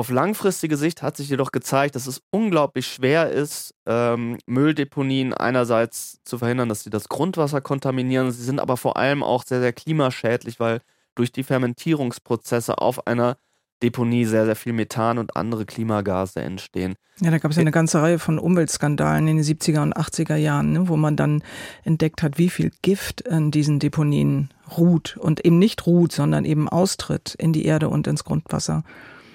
Auf 0.00 0.08
langfristige 0.08 0.78
Sicht 0.78 1.02
hat 1.02 1.18
sich 1.18 1.28
jedoch 1.28 1.52
gezeigt, 1.52 1.94
dass 1.94 2.06
es 2.06 2.22
unglaublich 2.30 2.86
schwer 2.86 3.30
ist, 3.30 3.74
ähm, 3.84 4.38
Mülldeponien 4.46 5.34
einerseits 5.34 6.22
zu 6.24 6.38
verhindern, 6.38 6.70
dass 6.70 6.84
sie 6.84 6.88
das 6.88 7.10
Grundwasser 7.10 7.60
kontaminieren. 7.60 8.30
Sie 8.30 8.42
sind 8.42 8.60
aber 8.60 8.78
vor 8.78 8.96
allem 8.96 9.22
auch 9.22 9.44
sehr, 9.44 9.60
sehr 9.60 9.74
klimaschädlich, 9.74 10.58
weil 10.58 10.80
durch 11.16 11.32
die 11.32 11.42
Fermentierungsprozesse 11.42 12.78
auf 12.78 13.06
einer 13.06 13.36
Deponie 13.82 14.24
sehr, 14.24 14.46
sehr 14.46 14.56
viel 14.56 14.72
Methan 14.72 15.18
und 15.18 15.36
andere 15.36 15.66
Klimagase 15.66 16.40
entstehen. 16.40 16.94
Ja, 17.20 17.30
da 17.30 17.36
gab 17.36 17.50
es 17.50 17.58
ja 17.58 17.60
eine 17.60 17.70
ganze 17.70 18.00
Reihe 18.00 18.18
von 18.18 18.38
Umweltskandalen 18.38 19.28
in 19.28 19.36
den 19.36 19.44
70er 19.44 19.82
und 19.82 19.94
80er 19.94 20.36
Jahren, 20.36 20.72
ne, 20.72 20.88
wo 20.88 20.96
man 20.96 21.16
dann 21.16 21.42
entdeckt 21.84 22.22
hat, 22.22 22.38
wie 22.38 22.48
viel 22.48 22.72
Gift 22.80 23.20
in 23.20 23.50
diesen 23.50 23.80
Deponien 23.80 24.48
ruht 24.78 25.18
und 25.18 25.44
eben 25.44 25.58
nicht 25.58 25.84
ruht, 25.84 26.12
sondern 26.12 26.46
eben 26.46 26.70
austritt 26.70 27.34
in 27.34 27.52
die 27.52 27.66
Erde 27.66 27.90
und 27.90 28.06
ins 28.06 28.24
Grundwasser. 28.24 28.82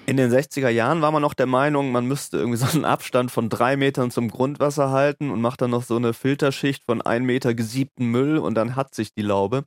In 0.08 0.16
den 0.16 0.30
60er 0.30 0.68
Jahren 0.68 1.02
war 1.02 1.10
man 1.10 1.20
noch 1.20 1.34
der 1.34 1.46
Meinung, 1.46 1.90
man 1.90 2.06
müsste 2.06 2.38
irgendwie 2.38 2.58
so 2.64 2.66
einen 2.66 2.84
Abstand 2.84 3.32
von 3.32 3.48
drei 3.48 3.76
Metern 3.76 4.12
zum 4.12 4.30
Grundwasser 4.30 4.90
halten 4.90 5.30
und 5.30 5.40
macht 5.40 5.60
dann 5.60 5.72
noch 5.72 5.82
so 5.82 5.96
eine 5.96 6.14
Filterschicht 6.14 6.84
von 6.84 7.02
ein 7.02 7.24
Meter 7.24 7.54
gesiebten 7.54 8.06
Müll 8.06 8.38
und 8.38 8.54
dann 8.54 8.76
hat 8.76 8.94
sich 8.94 9.12
die 9.12 9.22
Laube. 9.22 9.64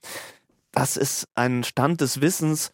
Das 0.71 0.95
ist 0.95 1.27
ein 1.35 1.65
Stand 1.65 1.99
des 1.99 2.21
Wissens, 2.21 2.71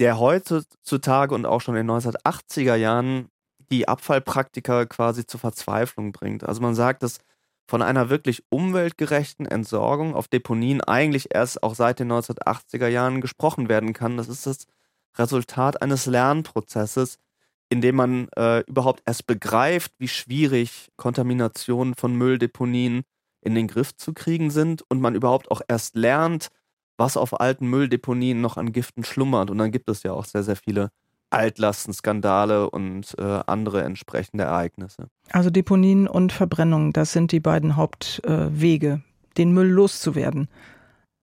der 0.00 0.18
heutzutage 0.18 1.34
und 1.34 1.46
auch 1.46 1.62
schon 1.62 1.76
in 1.76 1.86
den 1.86 1.96
1980er 1.96 2.74
Jahren 2.74 3.28
die 3.70 3.88
Abfallpraktiker 3.88 4.86
quasi 4.86 5.24
zur 5.26 5.40
Verzweiflung 5.40 6.12
bringt. 6.12 6.44
Also 6.44 6.60
man 6.60 6.74
sagt, 6.74 7.02
dass 7.02 7.20
von 7.70 7.80
einer 7.82 8.10
wirklich 8.10 8.44
umweltgerechten 8.50 9.46
Entsorgung 9.46 10.14
auf 10.14 10.28
Deponien 10.28 10.82
eigentlich 10.82 11.34
erst 11.34 11.62
auch 11.62 11.74
seit 11.74 12.00
den 12.00 12.12
1980er 12.12 12.88
Jahren 12.88 13.20
gesprochen 13.20 13.68
werden 13.68 13.94
kann. 13.94 14.16
Das 14.18 14.28
ist 14.28 14.46
das 14.46 14.66
Resultat 15.18 15.82
eines 15.82 16.06
Lernprozesses, 16.06 17.18
in 17.70 17.80
dem 17.80 17.96
man 17.96 18.28
äh, 18.36 18.60
überhaupt 18.60 19.02
erst 19.06 19.26
begreift, 19.26 19.92
wie 19.98 20.08
schwierig 20.08 20.88
Kontaminationen 20.96 21.94
von 21.94 22.14
Mülldeponien 22.14 23.02
in 23.40 23.54
den 23.54 23.68
Griff 23.68 23.96
zu 23.96 24.12
kriegen 24.12 24.50
sind 24.50 24.82
und 24.88 25.00
man 25.00 25.14
überhaupt 25.14 25.50
auch 25.50 25.60
erst 25.68 25.94
lernt, 25.94 26.48
was 26.96 27.16
auf 27.16 27.40
alten 27.40 27.68
Mülldeponien 27.68 28.40
noch 28.40 28.56
an 28.56 28.72
Giften 28.72 29.04
schlummert. 29.04 29.50
Und 29.50 29.58
dann 29.58 29.70
gibt 29.70 29.88
es 29.88 30.02
ja 30.02 30.12
auch 30.12 30.24
sehr, 30.24 30.42
sehr 30.42 30.56
viele 30.56 30.90
Altlastenskandale 31.30 32.70
und 32.70 33.14
äh, 33.18 33.40
andere 33.46 33.82
entsprechende 33.82 34.44
Ereignisse. 34.44 35.08
Also 35.30 35.50
Deponien 35.50 36.08
und 36.08 36.32
Verbrennung, 36.32 36.92
das 36.92 37.12
sind 37.12 37.32
die 37.32 37.40
beiden 37.40 37.76
Hauptwege, 37.76 38.88
äh, 38.88 39.36
den 39.36 39.52
Müll 39.52 39.68
loszuwerden. 39.68 40.48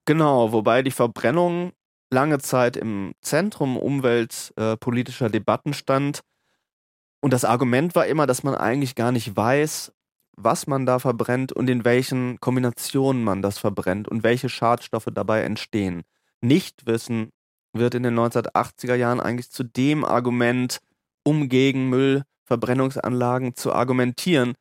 Genau, 0.05 0.51
wobei 0.51 0.83
die 0.83 0.91
Verbrennung 0.91 1.71
lange 2.15 2.39
Zeit 2.39 2.77
im 2.77 3.13
Zentrum 3.21 3.77
umweltpolitischer 3.77 5.27
äh, 5.27 5.31
Debatten 5.31 5.73
stand. 5.73 6.21
Und 7.21 7.33
das 7.33 7.43
Argument 7.43 7.93
war 7.93 8.07
immer, 8.07 8.25
dass 8.25 8.43
man 8.43 8.55
eigentlich 8.55 8.95
gar 8.95 9.11
nicht 9.11 9.35
weiß, 9.35 9.91
was 10.37 10.65
man 10.65 10.85
da 10.85 10.99
verbrennt 10.99 11.51
und 11.51 11.69
in 11.69 11.85
welchen 11.85 12.39
Kombinationen 12.39 13.23
man 13.23 13.41
das 13.41 13.57
verbrennt 13.57 14.07
und 14.07 14.23
welche 14.23 14.49
Schadstoffe 14.49 15.09
dabei 15.13 15.43
entstehen. 15.43 16.03
Nichtwissen 16.41 17.31
wird 17.73 17.95
in 17.95 18.03
den 18.03 18.17
1980er 18.17 18.95
Jahren 18.95 19.19
eigentlich 19.19 19.51
zu 19.51 19.63
dem 19.63 20.05
Argument, 20.05 20.79
um 21.23 21.49
gegen 21.49 21.89
Müllverbrennungsanlagen 21.89 23.55
zu 23.55 23.73
argumentieren. 23.73 24.53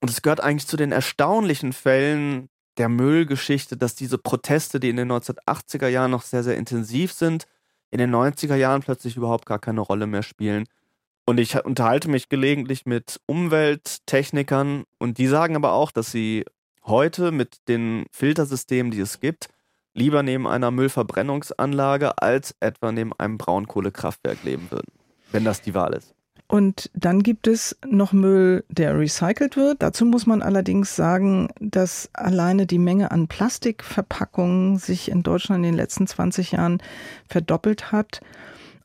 Und 0.00 0.10
es 0.10 0.20
gehört 0.20 0.40
eigentlich 0.40 0.66
zu 0.66 0.76
den 0.76 0.92
erstaunlichen 0.92 1.72
Fällen 1.72 2.48
der 2.78 2.88
Müllgeschichte, 2.88 3.76
dass 3.76 3.94
diese 3.94 4.18
Proteste, 4.18 4.80
die 4.80 4.90
in 4.90 4.96
den 4.96 5.10
1980er 5.10 5.88
Jahren 5.88 6.10
noch 6.10 6.22
sehr, 6.22 6.42
sehr 6.42 6.56
intensiv 6.56 7.12
sind, 7.12 7.46
in 7.90 7.98
den 7.98 8.14
90er 8.14 8.54
Jahren 8.54 8.82
plötzlich 8.82 9.16
überhaupt 9.16 9.46
gar 9.46 9.58
keine 9.58 9.80
Rolle 9.80 10.06
mehr 10.06 10.22
spielen. 10.22 10.64
Und 11.24 11.38
ich 11.38 11.62
unterhalte 11.64 12.08
mich 12.08 12.28
gelegentlich 12.28 12.86
mit 12.86 13.20
Umwelttechnikern 13.26 14.84
und 14.98 15.18
die 15.18 15.26
sagen 15.26 15.54
aber 15.54 15.72
auch, 15.72 15.92
dass 15.92 16.10
sie 16.10 16.44
heute 16.84 17.30
mit 17.30 17.68
den 17.68 18.06
Filtersystemen, 18.10 18.90
die 18.90 19.00
es 19.00 19.20
gibt, 19.20 19.48
lieber 19.94 20.22
neben 20.22 20.48
einer 20.48 20.70
Müllverbrennungsanlage 20.70 22.18
als 22.18 22.56
etwa 22.60 22.90
neben 22.90 23.12
einem 23.18 23.38
Braunkohlekraftwerk 23.38 24.42
leben 24.42 24.70
würden, 24.70 24.92
wenn 25.30 25.44
das 25.44 25.62
die 25.62 25.74
Wahl 25.74 25.92
ist. 25.94 26.14
Und 26.52 26.90
dann 26.92 27.22
gibt 27.22 27.46
es 27.46 27.78
noch 27.82 28.12
Müll, 28.12 28.62
der 28.68 28.98
recycelt 28.98 29.56
wird. 29.56 29.80
Dazu 29.80 30.04
muss 30.04 30.26
man 30.26 30.42
allerdings 30.42 30.94
sagen, 30.94 31.48
dass 31.60 32.10
alleine 32.12 32.66
die 32.66 32.78
Menge 32.78 33.10
an 33.10 33.26
Plastikverpackungen 33.26 34.76
sich 34.76 35.10
in 35.10 35.22
Deutschland 35.22 35.64
in 35.64 35.70
den 35.70 35.76
letzten 35.76 36.06
20 36.06 36.52
Jahren 36.52 36.82
verdoppelt 37.26 37.90
hat. 37.90 38.20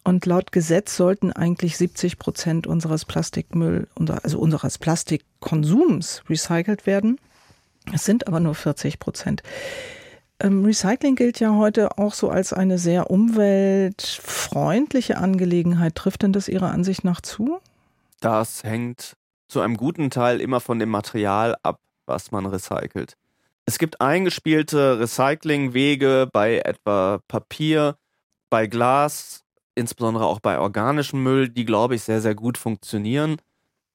Und 0.06 0.26
laut 0.26 0.54
Gesetz 0.54 0.96
sollten 0.96 1.34
eigentlich 1.34 1.76
70 1.76 2.18
Prozent 2.18 2.68
unseres 2.68 3.04
Plastikmüll, 3.04 3.90
also 4.24 4.40
unseres 4.40 4.78
Plastikkonsums 4.78 6.24
recycelt 6.30 6.86
werden. 6.86 7.20
Es 7.94 8.06
sind 8.06 8.28
aber 8.28 8.40
nur 8.40 8.56
40 8.56 8.98
Prozent. 8.98 9.44
Ähm, 10.40 10.64
Recycling 10.66 11.16
gilt 11.16 11.40
ja 11.40 11.56
heute 11.56 11.98
auch 11.98 12.14
so 12.14 12.30
als 12.30 12.54
eine 12.54 12.78
sehr 12.78 13.10
umweltfreundliche 13.10 15.18
Angelegenheit. 15.18 15.96
Trifft 15.96 16.22
denn 16.22 16.34
das 16.34 16.48
Ihrer 16.48 16.70
Ansicht 16.72 17.04
nach 17.04 17.22
zu? 17.22 17.60
Das 18.20 18.64
hängt 18.64 19.18
zu 19.48 19.62
einem 19.62 19.78
guten 19.78 20.12
Teil 20.12 20.42
immer 20.42 20.60
von 20.60 20.80
dem 20.80 20.90
Material 20.90 21.56
ab, 21.64 21.80
was 22.06 22.30
man 22.32 22.46
recycelt. 22.46 23.16
Es 23.66 23.80
gibt 23.80 24.00
eingespielte 24.00 25.00
Recyclingwege 25.00 26.30
bei 26.32 26.60
etwa 26.60 27.20
Papier, 27.28 27.98
bei 28.50 28.68
Glas, 28.68 29.44
insbesondere 29.76 30.26
auch 30.26 30.40
bei 30.40 30.58
organischem 30.60 31.22
Müll, 31.24 31.50
die, 31.50 31.66
glaube 31.66 31.96
ich, 31.96 32.04
sehr, 32.04 32.22
sehr 32.22 32.36
gut 32.36 32.58
funktionieren 32.58 33.38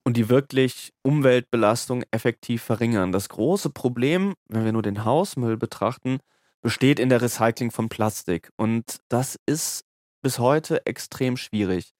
und 0.04 0.16
die 0.16 0.28
wirklich 0.28 0.92
Umweltbelastung 1.02 2.04
effektiv 2.10 2.62
verringern. 2.62 3.12
Das 3.12 3.28
große 3.28 3.70
Problem, 3.70 4.34
wenn 4.48 4.64
wir 4.64 4.72
nur 4.72 4.82
den 4.82 5.04
Hausmüll 5.04 5.56
betrachten, 5.56 6.18
besteht 6.60 6.98
in 6.98 7.08
der 7.08 7.20
Recycling 7.20 7.70
von 7.70 7.88
Plastik. 7.88 8.50
Und 8.56 9.00
das 9.08 9.38
ist 9.46 9.84
bis 10.22 10.38
heute 10.38 10.86
extrem 10.86 11.36
schwierig. 11.36 11.92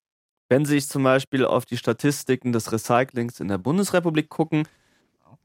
Wenn 0.49 0.65
Sie 0.65 0.75
sich 0.75 0.89
zum 0.89 1.03
Beispiel 1.03 1.45
auf 1.45 1.65
die 1.65 1.77
Statistiken 1.77 2.53
des 2.53 2.73
Recyclings 2.73 3.41
in 3.41 3.49
der 3.49 3.59
Bundesrepublik 3.59 4.29
gucken, 4.29 4.69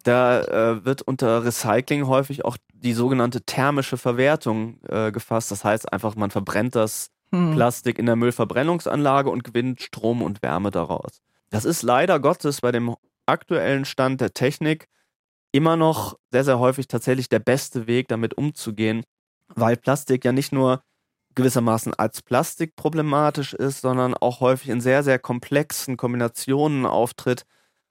da 0.04 0.42
äh, 0.42 0.86
wird 0.86 1.02
unter 1.02 1.44
Recycling 1.44 2.08
häufig 2.08 2.46
auch 2.46 2.58
die 2.74 2.94
sogenannte 2.94 3.42
thermische 3.42 3.98
Verwertung 3.98 4.80
äh, 4.88 5.12
gefasst. 5.12 5.52
Das 5.52 5.64
heißt 5.64 5.92
einfach, 5.92 6.16
man 6.16 6.30
verbrennt 6.30 6.76
das 6.76 7.10
hm. 7.32 7.54
Plastik 7.54 8.00
in 8.00 8.06
der 8.06 8.16
Müllverbrennungsanlage 8.16 9.30
und 9.30 9.44
gewinnt 9.44 9.82
Strom 9.82 10.22
und 10.22 10.42
Wärme 10.42 10.72
daraus. 10.72 11.22
Das 11.50 11.66
ist 11.66 11.82
leider 11.84 12.20
Gottes 12.20 12.62
bei 12.62 12.72
dem 12.72 12.96
aktuellen 13.25 13.86
Stand 13.86 14.22
der 14.22 14.34
Technik 14.34 14.88
immer 15.51 15.77
noch 15.77 16.18
sehr, 16.32 16.44
sehr 16.44 16.60
häufig 16.60 16.88
tatsächlich 16.88 17.30
der 17.30 17.39
beste 17.39 17.88
Weg, 17.88 18.08
damit 18.10 18.38
umzugehen, 18.38 19.04
weil 19.56 19.77
Plastik 19.77 20.25
ja 20.25 20.32
nicht 20.32 20.51
nur 20.51 20.84
gewissermaßen 21.36 21.94
als 21.94 22.22
Plastik 22.22 22.75
problematisch 22.75 23.54
ist, 23.54 23.82
sondern 23.82 24.13
auch 24.16 24.42
häufig 24.42 24.70
in 24.70 24.82
sehr, 24.82 25.04
sehr 25.04 25.20
komplexen 25.20 25.98
Kombinationen 25.98 26.86
auftritt 26.86 27.46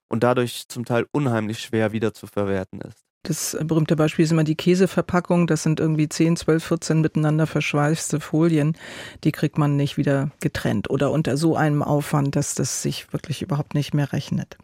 und 0.08 0.22
dadurch 0.24 0.68
zum 0.68 0.84
Teil 0.84 1.06
unheimlich 1.12 1.60
schwer 1.60 1.92
wieder 1.92 2.12
zu 2.12 2.26
verwerten 2.26 2.80
ist. 2.80 3.05
Das 3.26 3.56
berühmte 3.60 3.96
Beispiel 3.96 4.24
ist 4.24 4.30
immer 4.30 4.44
die 4.44 4.54
Käseverpackung. 4.54 5.48
Das 5.48 5.64
sind 5.64 5.80
irgendwie 5.80 6.08
10, 6.08 6.36
12, 6.36 6.64
14 6.64 7.00
miteinander 7.00 7.48
verschweißte 7.48 8.20
Folien. 8.20 8.76
Die 9.24 9.32
kriegt 9.32 9.58
man 9.58 9.76
nicht 9.76 9.96
wieder 9.96 10.30
getrennt 10.40 10.88
oder 10.90 11.10
unter 11.10 11.36
so 11.36 11.56
einem 11.56 11.82
Aufwand, 11.82 12.36
dass 12.36 12.54
das 12.54 12.82
sich 12.82 13.12
wirklich 13.12 13.42
überhaupt 13.42 13.74
nicht 13.74 13.94
mehr 13.94 14.12
rechnet. 14.12 14.56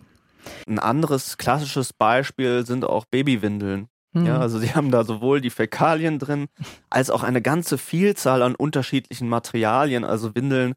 Ein 0.68 0.78
anderes 0.78 1.38
klassisches 1.38 1.92
Beispiel 1.92 2.64
sind 2.64 2.84
auch 2.84 3.04
Babywindeln. 3.04 3.88
Mhm. 4.12 4.26
Ja, 4.26 4.38
also 4.38 4.60
sie 4.60 4.74
haben 4.74 4.92
da 4.92 5.02
sowohl 5.02 5.40
die 5.40 5.50
Fäkalien 5.50 6.20
drin, 6.20 6.46
als 6.88 7.10
auch 7.10 7.24
eine 7.24 7.42
ganze 7.42 7.78
Vielzahl 7.78 8.42
an 8.42 8.54
unterschiedlichen 8.54 9.28
Materialien. 9.28 10.04
Also 10.04 10.36
Windeln 10.36 10.74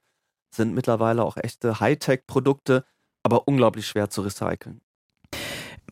sind 0.55 0.73
mittlerweile 0.73 1.23
auch 1.23 1.37
echte 1.37 1.79
Hightech-Produkte, 1.79 2.83
aber 3.21 3.47
unglaublich 3.47 3.85
schwer 3.85 4.09
zu 4.09 4.21
recyceln. 4.21 4.81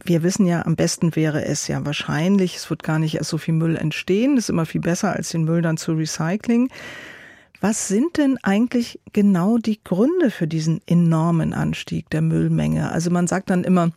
Wir 0.04 0.24
wissen 0.24 0.46
ja, 0.46 0.66
am 0.66 0.76
besten 0.76 1.16
wäre 1.16 1.46
es 1.46 1.68
ja 1.68 1.86
wahrscheinlich, 1.86 2.56
es 2.56 2.70
wird 2.70 2.84
gar 2.84 3.00
nicht 3.00 3.16
erst 3.16 3.30
so 3.30 3.38
viel 3.38 3.54
Müll 3.54 3.76
entstehen. 3.76 4.36
Das 4.36 4.46
ist 4.46 4.50
immer 4.50 4.66
viel 4.66 4.82
besser, 4.82 5.14
als 5.14 5.30
den 5.30 5.44
Müll 5.44 5.62
dann 5.62 5.78
zu 5.78 5.94
recyceln. 5.94 6.70
Was 7.62 7.88
sind 7.88 8.18
denn 8.18 8.38
eigentlich 8.42 9.00
genau 9.14 9.58
die 9.58 9.82
Gründe 9.84 10.32
für 10.32 10.48
diesen 10.48 10.82
enormen 10.86 11.54
Anstieg 11.54 12.10
der 12.10 12.22
Müllmenge? 12.22 12.92
Also 12.92 13.10
man 13.10 13.28
sagt 13.28 13.50
dann 13.50 13.64
immer, 13.64 13.92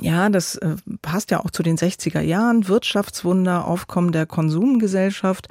ja, 0.00 0.28
das 0.28 0.56
äh, 0.56 0.76
passt 1.02 1.30
ja 1.30 1.40
auch 1.40 1.50
zu 1.50 1.62
den 1.62 1.76
60er 1.76 2.20
Jahren, 2.20 2.68
Wirtschaftswunder, 2.68 3.66
Aufkommen 3.66 4.12
der 4.12 4.26
Konsumgesellschaft. 4.26 5.48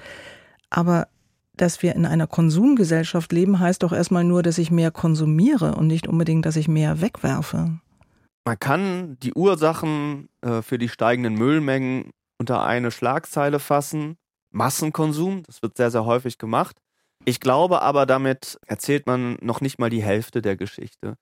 Aber 0.70 1.08
dass 1.56 1.82
wir 1.82 1.96
in 1.96 2.06
einer 2.06 2.28
Konsumgesellschaft 2.28 3.32
leben, 3.32 3.60
heißt 3.60 3.84
doch 3.84 3.94
erstmal 3.94 4.24
nur, 4.24 4.44
dass 4.44 4.58
ich 4.58 4.72
mehr 4.72 4.92
konsumiere 4.92 5.76
und 5.76 5.88
nicht 5.88 6.08
unbedingt, 6.08 6.46
dass 6.46 6.58
ich 6.58 6.68
mehr 6.68 7.02
wegwerfe. 7.02 7.80
Man 8.46 8.60
kann 8.60 9.18
die 9.20 9.34
Ursachen 9.34 10.30
äh, 10.42 10.62
für 10.62 10.78
die 10.78 10.90
steigenden 10.90 11.34
Müllmengen 11.36 12.12
unter 12.38 12.64
eine 12.64 12.92
Schlagzeile 12.92 13.60
fassen. 13.60 14.18
Massenkonsum, 14.52 15.44
das 15.44 15.62
wird 15.62 15.78
sehr, 15.78 15.92
sehr 15.92 16.06
häufig 16.06 16.38
gemacht. 16.38 16.78
Ich 17.26 17.40
glaube 17.40 17.82
aber, 17.82 18.06
damit 18.06 18.60
erzählt 18.68 19.08
man 19.08 19.38
noch 19.42 19.62
nicht 19.62 19.80
mal 19.80 19.90
die 19.90 20.04
Hälfte 20.04 20.42
der 20.42 20.56
Geschichte 20.56 21.18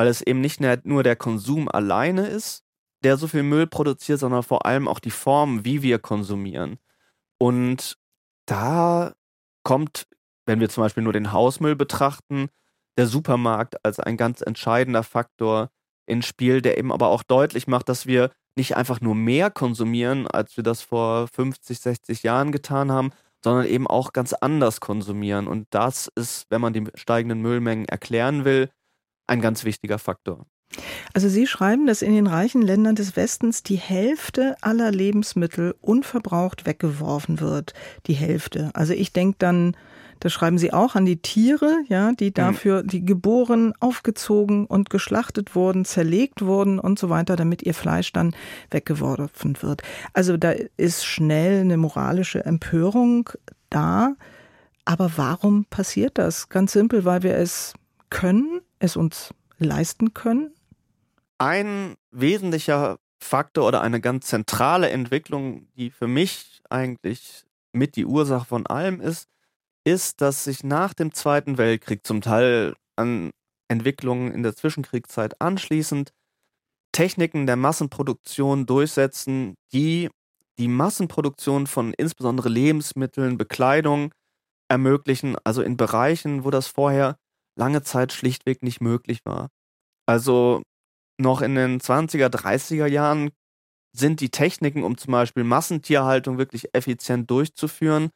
weil 0.00 0.08
es 0.08 0.22
eben 0.22 0.40
nicht 0.40 0.60
nur 0.84 1.02
der 1.02 1.16
Konsum 1.16 1.68
alleine 1.68 2.26
ist, 2.26 2.64
der 3.02 3.18
so 3.18 3.28
viel 3.28 3.42
Müll 3.42 3.66
produziert, 3.66 4.18
sondern 4.18 4.42
vor 4.42 4.66
allem 4.66 4.88
auch 4.88 4.98
die 4.98 5.10
Form, 5.10 5.64
wie 5.64 5.82
wir 5.82 5.98
konsumieren. 5.98 6.78
Und 7.38 7.98
da 8.46 9.12
kommt, 9.62 10.06
wenn 10.46 10.60
wir 10.60 10.70
zum 10.70 10.84
Beispiel 10.84 11.02
nur 11.02 11.12
den 11.12 11.32
Hausmüll 11.32 11.76
betrachten, 11.76 12.48
der 12.96 13.06
Supermarkt 13.06 13.84
als 13.84 14.00
ein 14.00 14.16
ganz 14.16 14.40
entscheidender 14.40 15.02
Faktor 15.02 15.70
ins 16.06 16.26
Spiel, 16.26 16.62
der 16.62 16.78
eben 16.78 16.92
aber 16.92 17.08
auch 17.08 17.22
deutlich 17.22 17.66
macht, 17.66 17.88
dass 17.88 18.06
wir 18.06 18.30
nicht 18.56 18.76
einfach 18.76 19.00
nur 19.00 19.14
mehr 19.14 19.50
konsumieren, 19.50 20.26
als 20.26 20.56
wir 20.56 20.64
das 20.64 20.82
vor 20.82 21.28
50, 21.28 21.78
60 21.78 22.22
Jahren 22.22 22.52
getan 22.52 22.90
haben, 22.90 23.10
sondern 23.42 23.66
eben 23.66 23.86
auch 23.86 24.12
ganz 24.12 24.32
anders 24.32 24.80
konsumieren. 24.80 25.46
Und 25.46 25.66
das 25.70 26.10
ist, 26.14 26.46
wenn 26.50 26.60
man 26.60 26.72
die 26.72 26.84
steigenden 26.94 27.40
Müllmengen 27.40 27.86
erklären 27.86 28.44
will, 28.44 28.68
ein 29.26 29.40
ganz 29.40 29.64
wichtiger 29.64 29.98
Faktor. 29.98 30.46
Also 31.14 31.28
Sie 31.28 31.46
schreiben, 31.46 31.86
dass 31.86 32.02
in 32.02 32.14
den 32.14 32.26
reichen 32.26 32.62
Ländern 32.62 32.94
des 32.94 33.16
Westens 33.16 33.62
die 33.62 33.76
Hälfte 33.76 34.56
aller 34.60 34.92
Lebensmittel 34.92 35.74
unverbraucht 35.80 36.66
weggeworfen 36.66 37.40
wird. 37.40 37.74
Die 38.06 38.14
Hälfte. 38.14 38.70
Also 38.74 38.92
ich 38.92 39.12
denke 39.12 39.36
dann, 39.38 39.76
das 40.20 40.32
schreiben 40.32 40.58
Sie 40.58 40.72
auch 40.72 40.94
an 40.94 41.06
die 41.06 41.20
Tiere, 41.20 41.78
ja, 41.88 42.12
die 42.12 42.28
mhm. 42.28 42.34
dafür, 42.34 42.82
die 42.82 43.04
geboren, 43.04 43.72
aufgezogen 43.80 44.66
und 44.66 44.90
geschlachtet 44.90 45.54
wurden, 45.54 45.84
zerlegt 45.84 46.42
wurden 46.42 46.78
und 46.78 46.98
so 46.98 47.08
weiter, 47.08 47.36
damit 47.36 47.62
ihr 47.62 47.74
Fleisch 47.74 48.12
dann 48.12 48.34
weggeworfen 48.70 49.60
wird. 49.62 49.82
Also 50.12 50.36
da 50.36 50.52
ist 50.76 51.04
schnell 51.04 51.62
eine 51.62 51.76
moralische 51.76 52.44
Empörung 52.44 53.30
da. 53.70 54.14
Aber 54.84 55.12
warum 55.16 55.64
passiert 55.66 56.18
das? 56.18 56.48
Ganz 56.48 56.72
simpel, 56.72 57.04
weil 57.04 57.22
wir 57.22 57.34
es 57.36 57.74
können, 58.10 58.60
es 58.78 58.96
uns 58.96 59.32
leisten 59.58 60.14
können? 60.14 60.52
Ein 61.38 61.94
wesentlicher 62.10 62.98
Faktor 63.18 63.68
oder 63.68 63.82
eine 63.82 64.00
ganz 64.00 64.26
zentrale 64.26 64.90
Entwicklung, 64.90 65.68
die 65.76 65.90
für 65.90 66.08
mich 66.08 66.62
eigentlich 66.68 67.44
mit 67.72 67.96
die 67.96 68.06
Ursache 68.06 68.46
von 68.46 68.66
allem 68.66 69.00
ist, 69.00 69.28
ist, 69.84 70.20
dass 70.20 70.44
sich 70.44 70.64
nach 70.64 70.94
dem 70.94 71.12
Zweiten 71.12 71.58
Weltkrieg 71.58 72.06
zum 72.06 72.20
Teil 72.20 72.74
an 72.96 73.30
Entwicklungen 73.68 74.32
in 74.32 74.42
der 74.42 74.54
Zwischenkriegszeit 74.54 75.40
anschließend 75.40 76.12
Techniken 76.92 77.46
der 77.46 77.56
Massenproduktion 77.56 78.66
durchsetzen, 78.66 79.54
die 79.72 80.10
die 80.58 80.68
Massenproduktion 80.68 81.66
von 81.66 81.94
insbesondere 81.94 82.48
Lebensmitteln, 82.48 83.38
Bekleidung 83.38 84.12
ermöglichen, 84.68 85.36
also 85.44 85.62
in 85.62 85.76
Bereichen, 85.76 86.44
wo 86.44 86.50
das 86.50 86.66
vorher 86.66 87.16
lange 87.56 87.82
Zeit 87.82 88.12
schlichtweg 88.12 88.62
nicht 88.62 88.80
möglich 88.80 89.20
war. 89.24 89.48
Also 90.06 90.62
noch 91.18 91.42
in 91.42 91.54
den 91.54 91.80
20er, 91.80 92.28
30er 92.28 92.86
Jahren 92.86 93.30
sind 93.96 94.20
die 94.20 94.30
Techniken, 94.30 94.84
um 94.84 94.98
zum 94.98 95.12
Beispiel 95.12 95.44
Massentierhaltung 95.44 96.38
wirklich 96.38 96.74
effizient 96.74 97.30
durchzuführen, 97.30 98.10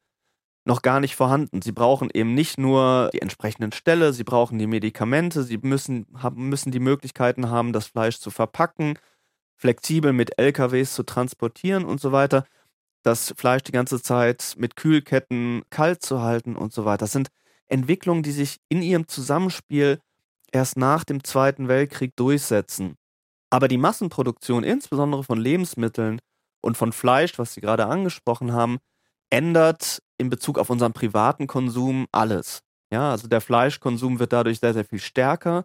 noch 0.65 0.83
gar 0.83 1.01
nicht 1.01 1.15
vorhanden. 1.15 1.63
Sie 1.63 1.73
brauchen 1.73 2.11
eben 2.13 2.35
nicht 2.35 2.59
nur 2.59 3.11
die 3.13 3.21
entsprechenden 3.21 3.73
Ställe, 3.73 4.13
sie 4.13 4.25
brauchen 4.25 4.59
die 4.59 4.67
Medikamente, 4.67 5.43
sie 5.43 5.59
müssen, 5.59 6.07
haben, 6.17 6.49
müssen 6.49 6.73
die 6.73 6.81
Möglichkeiten 6.81 7.51
haben, 7.51 7.73
das 7.73 7.87
Fleisch 7.87 8.19
zu 8.19 8.31
verpacken, 8.31 8.99
flexibel 9.57 10.13
mit 10.13 10.39
LKWs 10.39 10.95
zu 10.95 11.03
transportieren 11.03 11.85
und 11.85 12.01
so 12.01 12.13
weiter, 12.13 12.45
das 13.03 13.35
Fleisch 13.37 13.63
die 13.63 13.73
ganze 13.73 14.01
Zeit 14.01 14.55
mit 14.57 14.77
Kühlketten 14.77 15.63
kalt 15.71 16.03
zu 16.03 16.23
halten 16.23 16.57
und 16.57 16.73
so 16.73 16.85
weiter. 16.85 17.05
Das 17.05 17.13
sind 17.13 17.29
Entwicklungen, 17.67 18.23
die 18.23 18.33
sich 18.33 18.59
in 18.69 18.83
ihrem 18.83 19.07
Zusammenspiel 19.09 20.01
erst 20.53 20.77
nach 20.79 21.05
dem 21.05 21.23
Zweiten 21.25 21.69
Weltkrieg 21.69 22.17
durchsetzen. 22.17 22.97
Aber 23.51 23.69
die 23.69 23.79
Massenproduktion, 23.79 24.65
insbesondere 24.65 25.23
von 25.23 25.39
Lebensmitteln 25.39 26.21
und 26.63 26.77
von 26.77 26.93
Fleisch, 26.93 27.39
was 27.39 27.55
Sie 27.55 27.61
gerade 27.61 27.87
angesprochen 27.87 28.53
haben, 28.53 28.79
ändert 29.31 30.03
in 30.19 30.31
Bezug 30.31 30.59
auf 30.59 30.71
unseren 30.71 30.93
privaten 30.93 31.47
Konsum 31.47 32.07
alles. 32.13 32.63
Ja, 32.93 33.11
also 33.11 33.29
der 33.29 33.41
Fleischkonsum 33.41 34.19
wird 34.19 34.33
dadurch 34.33 34.61
sehr, 34.61 34.75
sehr 34.75 34.85
viel 34.85 35.01
stärker. 35.01 35.65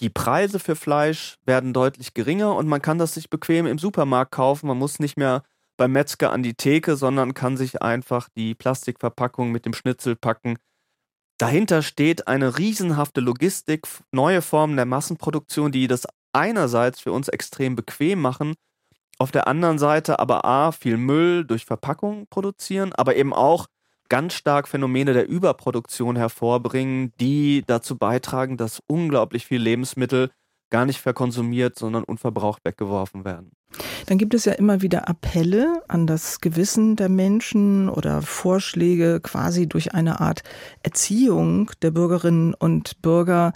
Die 0.00 0.10
Preise 0.10 0.60
für 0.60 0.76
Fleisch 0.76 1.36
werden 1.44 1.72
deutlich 1.72 2.14
geringer 2.14 2.54
und 2.54 2.68
man 2.68 2.82
kann 2.82 2.98
das 2.98 3.14
sich 3.14 3.30
bequem 3.30 3.66
im 3.66 3.78
Supermarkt 3.78 4.32
kaufen. 4.32 4.68
Man 4.68 4.78
muss 4.78 5.00
nicht 5.00 5.16
mehr 5.16 5.42
beim 5.76 5.92
Metzger 5.92 6.32
an 6.32 6.42
die 6.42 6.54
Theke, 6.54 6.96
sondern 6.96 7.34
kann 7.34 7.56
sich 7.56 7.82
einfach 7.82 8.28
die 8.36 8.54
Plastikverpackung 8.54 9.50
mit 9.50 9.64
dem 9.64 9.74
Schnitzel 9.74 10.16
packen 10.16 10.58
Dahinter 11.38 11.82
steht 11.82 12.26
eine 12.26 12.58
riesenhafte 12.58 13.20
Logistik, 13.20 13.86
neue 14.10 14.42
Formen 14.42 14.74
der 14.74 14.86
Massenproduktion, 14.86 15.70
die 15.70 15.86
das 15.86 16.04
einerseits 16.32 17.00
für 17.00 17.12
uns 17.12 17.28
extrem 17.28 17.76
bequem 17.76 18.20
machen, 18.20 18.54
auf 19.18 19.30
der 19.30 19.48
anderen 19.48 19.78
Seite 19.78 20.18
aber 20.18 20.44
A, 20.44 20.72
viel 20.72 20.96
Müll 20.96 21.44
durch 21.44 21.64
Verpackung 21.64 22.26
produzieren, 22.30 22.92
aber 22.92 23.16
eben 23.16 23.32
auch 23.32 23.66
ganz 24.08 24.34
stark 24.34 24.68
Phänomene 24.68 25.12
der 25.12 25.28
Überproduktion 25.28 26.16
hervorbringen, 26.16 27.12
die 27.20 27.62
dazu 27.66 27.98
beitragen, 27.98 28.56
dass 28.56 28.82
unglaublich 28.86 29.46
viel 29.46 29.60
Lebensmittel 29.60 30.30
gar 30.70 30.84
nicht 30.84 31.00
verkonsumiert, 31.00 31.78
sondern 31.78 32.04
unverbraucht 32.04 32.64
weggeworfen 32.64 33.24
werden. 33.24 33.52
Dann 34.06 34.16
gibt 34.16 34.32
es 34.32 34.46
ja 34.46 34.52
immer 34.52 34.80
wieder 34.80 35.08
Appelle 35.08 35.82
an 35.88 36.06
das 36.06 36.40
Gewissen 36.40 36.96
der 36.96 37.10
Menschen 37.10 37.90
oder 37.90 38.22
Vorschläge 38.22 39.20
quasi 39.20 39.68
durch 39.68 39.94
eine 39.94 40.20
Art 40.20 40.42
Erziehung 40.82 41.70
der 41.82 41.90
Bürgerinnen 41.90 42.54
und 42.54 43.02
Bürger 43.02 43.52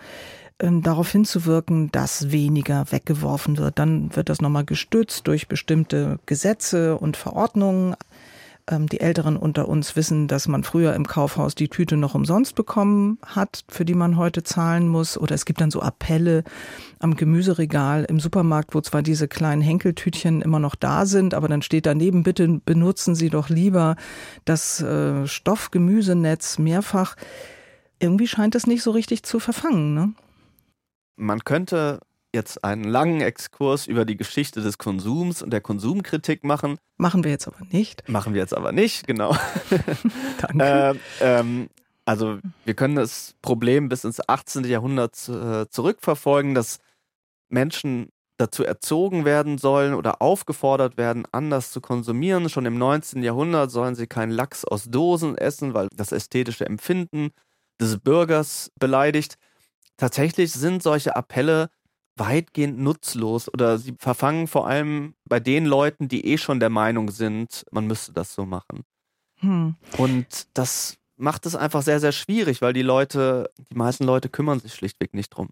darauf 0.63 1.11
hinzuwirken, 1.11 1.91
dass 1.91 2.31
weniger 2.31 2.87
weggeworfen 2.91 3.59
wird. 3.59 3.79
Dann 3.79 4.15
wird 4.15 4.29
das 4.29 4.41
nochmal 4.41 4.65
gestützt 4.65 5.27
durch 5.27 5.49
bestimmte 5.49 6.19
Gesetze 6.27 6.97
und 6.97 7.17
Verordnungen. 7.17 7.97
Ähm, 8.71 8.89
die 8.89 9.01
Älteren 9.01 9.37
unter 9.37 9.69
uns 9.69 9.97
wissen, 9.97 10.29
dass 10.29 10.47
man 10.47 10.63
früher 10.63 10.95
im 10.95 11.07
Kaufhaus 11.07 11.57
die 11.57 11.69
Tüte 11.69 11.97
noch 11.97 12.15
umsonst 12.15 12.55
bekommen 12.55 13.19
hat, 13.27 13.65
für 13.69 13.85
die 13.85 13.95
man 13.95 14.17
heute 14.17 14.45
zahlen 14.45 14.87
muss. 14.87 15.19
Oder 15.19 15.35
es 15.35 15.45
gibt 15.45 15.61
dann 15.61 15.73
so 15.73 15.83
Appelle 15.83 16.45
am 17.01 17.17
Gemüseregal 17.17 18.05
im 18.05 18.21
Supermarkt, 18.21 18.75
wo 18.75 18.81
zwar 18.81 19.03
diese 19.03 19.27
kleinen 19.27 19.63
Henkeltütchen 19.63 20.43
immer 20.43 20.61
noch 20.61 20.77
da 20.77 21.07
sind, 21.07 21.35
aber 21.35 21.49
dann 21.49 21.63
steht 21.63 21.87
daneben, 21.87 22.23
bitte 22.23 22.61
benutzen 22.65 23.17
Sie 23.17 23.31
doch 23.31 23.49
lieber 23.49 23.97
das 24.45 24.81
äh, 24.81 25.27
Stoffgemüsenetz 25.27 26.59
mehrfach. 26.59 27.17
irgendwie 27.99 28.29
scheint 28.29 28.55
es 28.55 28.69
nicht 28.69 28.83
so 28.83 28.93
richtig 28.93 29.25
zu 29.25 29.41
verfangen. 29.41 29.95
Ne? 29.95 30.13
Man 31.23 31.45
könnte 31.45 32.01
jetzt 32.35 32.65
einen 32.65 32.85
langen 32.85 33.21
Exkurs 33.21 33.87
über 33.87 34.05
die 34.05 34.17
Geschichte 34.17 34.61
des 34.61 34.79
Konsums 34.79 35.43
und 35.43 35.51
der 35.51 35.61
Konsumkritik 35.61 36.45
machen. 36.45 36.79
Machen 36.97 37.25
wir 37.25 37.31
jetzt 37.31 37.47
aber 37.47 37.65
nicht. 37.71 38.09
Machen 38.09 38.35
wir 38.35 38.41
jetzt 38.41 38.57
aber 38.57 38.73
nicht, 38.73 39.07
genau. 39.07 39.37
Danke. 40.41 40.65
äh, 40.65 40.95
ähm, 41.21 41.69
also 42.05 42.39
wir 42.65 42.75
können 42.75 42.97
das 42.97 43.35
Problem 43.43 43.89
bis 43.89 44.05
ins 44.05 44.27
18. 44.27 44.65
Jahrhundert 44.65 45.29
äh, 45.29 45.69
zurückverfolgen, 45.69 46.55
dass 46.55 46.79
Menschen 47.49 48.09
dazu 48.39 48.65
erzogen 48.65 49.25
werden 49.25 49.59
sollen 49.59 49.95
oder 49.95 50.21
aufgefordert 50.21 50.97
werden, 50.97 51.25
anders 51.31 51.71
zu 51.71 51.81
konsumieren. 51.81 52.49
Schon 52.49 52.67
im 52.67 52.79
19. 52.79 53.23
Jahrhundert 53.23 53.71
sollen 53.71 53.95
sie 53.95 54.09
keinen 54.09 54.33
Lachs 54.33 54.65
aus 54.65 54.87
Dosen 54.87 55.39
essen, 55.39 55.75
weil 55.75 55.89
das 55.95 56.11
ästhetische 56.11 56.67
Empfinden 56.67 57.31
des 57.81 58.01
Bürgers 58.01 58.73
beleidigt. 58.81 59.37
Tatsächlich 60.03 60.53
sind 60.53 60.83
solche 60.83 61.15
Appelle 61.15 61.71
weitgehend 62.17 62.77
nutzlos 62.77 63.49
oder 63.49 63.79
sie 63.79 63.95
verfangen 64.01 64.49
vor 64.49 64.67
allem 64.67 65.15
bei 65.29 65.39
den 65.39 65.65
Leuten, 65.65 66.09
die 66.09 66.27
eh 66.27 66.39
schon 66.39 66.59
der 66.59 66.71
Meinung 66.71 67.13
sind, 67.13 67.65
man 67.71 67.87
müsste 67.87 68.13
das 68.13 68.35
so 68.35 68.45
machen. 68.45 68.83
Hm. 69.37 69.77
Und 69.99 70.49
das 70.55 70.97
macht 71.17 71.47
es 71.47 71.55
einfach 71.55 71.83
sehr, 71.83 72.01
sehr 72.01 72.11
schwierig, 72.11 72.61
weil 72.63 72.73
die 72.73 72.83
Leute, 72.83 73.49
die 73.71 73.77
meisten 73.77 74.03
Leute 74.03 74.29
kümmern 74.29 74.59
sich 74.59 74.75
schlichtweg 74.75 75.15
nicht 75.15 75.31
drum. 75.31 75.51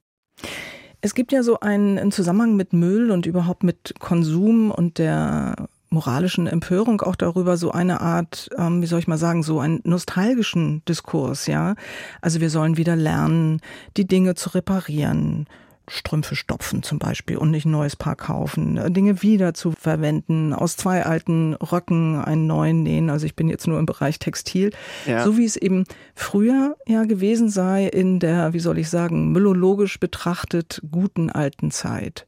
Es 1.00 1.14
gibt 1.14 1.30
ja 1.30 1.44
so 1.44 1.60
einen, 1.60 1.96
einen 1.96 2.10
Zusammenhang 2.10 2.56
mit 2.56 2.72
Müll 2.72 3.12
und 3.12 3.26
überhaupt 3.26 3.62
mit 3.62 3.94
Konsum 4.00 4.72
und 4.72 4.98
der 4.98 5.68
moralischen 5.90 6.46
Empörung 6.46 7.00
auch 7.00 7.16
darüber 7.16 7.56
so 7.56 7.72
eine 7.72 8.00
Art, 8.00 8.48
ähm, 8.56 8.80
wie 8.80 8.86
soll 8.86 9.00
ich 9.00 9.08
mal 9.08 9.18
sagen, 9.18 9.42
so 9.42 9.60
einen 9.60 9.80
nostalgischen 9.84 10.84
Diskurs, 10.86 11.46
ja. 11.46 11.74
Also 12.20 12.40
wir 12.40 12.50
sollen 12.50 12.76
wieder 12.76 12.96
lernen, 12.96 13.60
die 13.96 14.06
Dinge 14.06 14.36
zu 14.36 14.50
reparieren, 14.50 15.46
Strümpfe 15.90 16.36
stopfen 16.36 16.82
zum 16.82 16.98
Beispiel 16.98 17.36
und 17.36 17.50
nicht 17.50 17.66
ein 17.66 17.72
neues 17.72 17.96
Paar 17.96 18.16
kaufen, 18.16 18.80
Dinge 18.92 19.22
wieder 19.22 19.54
zu 19.54 19.72
verwenden, 19.72 20.52
aus 20.52 20.76
zwei 20.76 21.04
alten 21.04 21.54
Röcken 21.54 22.16
einen 22.16 22.46
neuen 22.46 22.82
nähen. 22.82 23.10
Also 23.10 23.26
ich 23.26 23.34
bin 23.34 23.48
jetzt 23.48 23.66
nur 23.66 23.78
im 23.78 23.86
Bereich 23.86 24.18
Textil, 24.18 24.70
ja. 25.06 25.24
so 25.24 25.36
wie 25.36 25.44
es 25.44 25.56
eben 25.56 25.84
früher 26.14 26.76
ja 26.86 27.04
gewesen 27.04 27.48
sei 27.50 27.86
in 27.86 28.20
der, 28.20 28.52
wie 28.52 28.60
soll 28.60 28.78
ich 28.78 28.88
sagen, 28.88 29.32
myllologisch 29.32 29.98
betrachtet 29.98 30.80
guten 30.90 31.30
alten 31.30 31.70
Zeit. 31.70 32.26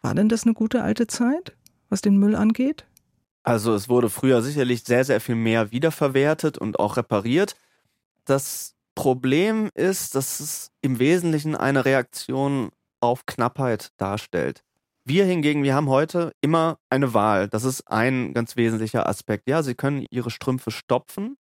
War 0.00 0.14
denn 0.14 0.28
das 0.28 0.44
eine 0.44 0.54
gute 0.54 0.82
alte 0.82 1.06
Zeit, 1.06 1.54
was 1.90 2.00
den 2.00 2.16
Müll 2.16 2.34
angeht? 2.34 2.86
Also 3.42 3.74
es 3.74 3.88
wurde 3.88 4.08
früher 4.08 4.40
sicherlich 4.42 4.84
sehr, 4.84 5.04
sehr 5.04 5.20
viel 5.20 5.34
mehr 5.34 5.72
wiederverwertet 5.72 6.58
und 6.58 6.78
auch 6.78 6.96
repariert. 6.96 7.56
Das 8.24 8.74
Problem 8.94 9.70
ist, 9.74 10.14
dass 10.14 10.40
es 10.40 10.70
im 10.80 10.98
Wesentlichen 10.98 11.56
eine 11.56 11.84
Reaktion 11.84 12.70
auf 13.00 13.26
Knappheit 13.26 13.90
darstellt. 13.96 14.62
Wir 15.04 15.24
hingegen, 15.24 15.64
wir 15.64 15.74
haben 15.74 15.88
heute 15.88 16.32
immer 16.40 16.78
eine 16.88 17.14
Wahl. 17.14 17.48
Das 17.48 17.64
ist 17.64 17.88
ein 17.88 18.34
ganz 18.34 18.54
wesentlicher 18.54 19.08
Aspekt. 19.08 19.48
Ja, 19.48 19.64
Sie 19.64 19.74
können 19.74 20.06
Ihre 20.10 20.30
Strümpfe 20.30 20.70
stopfen 20.70 21.36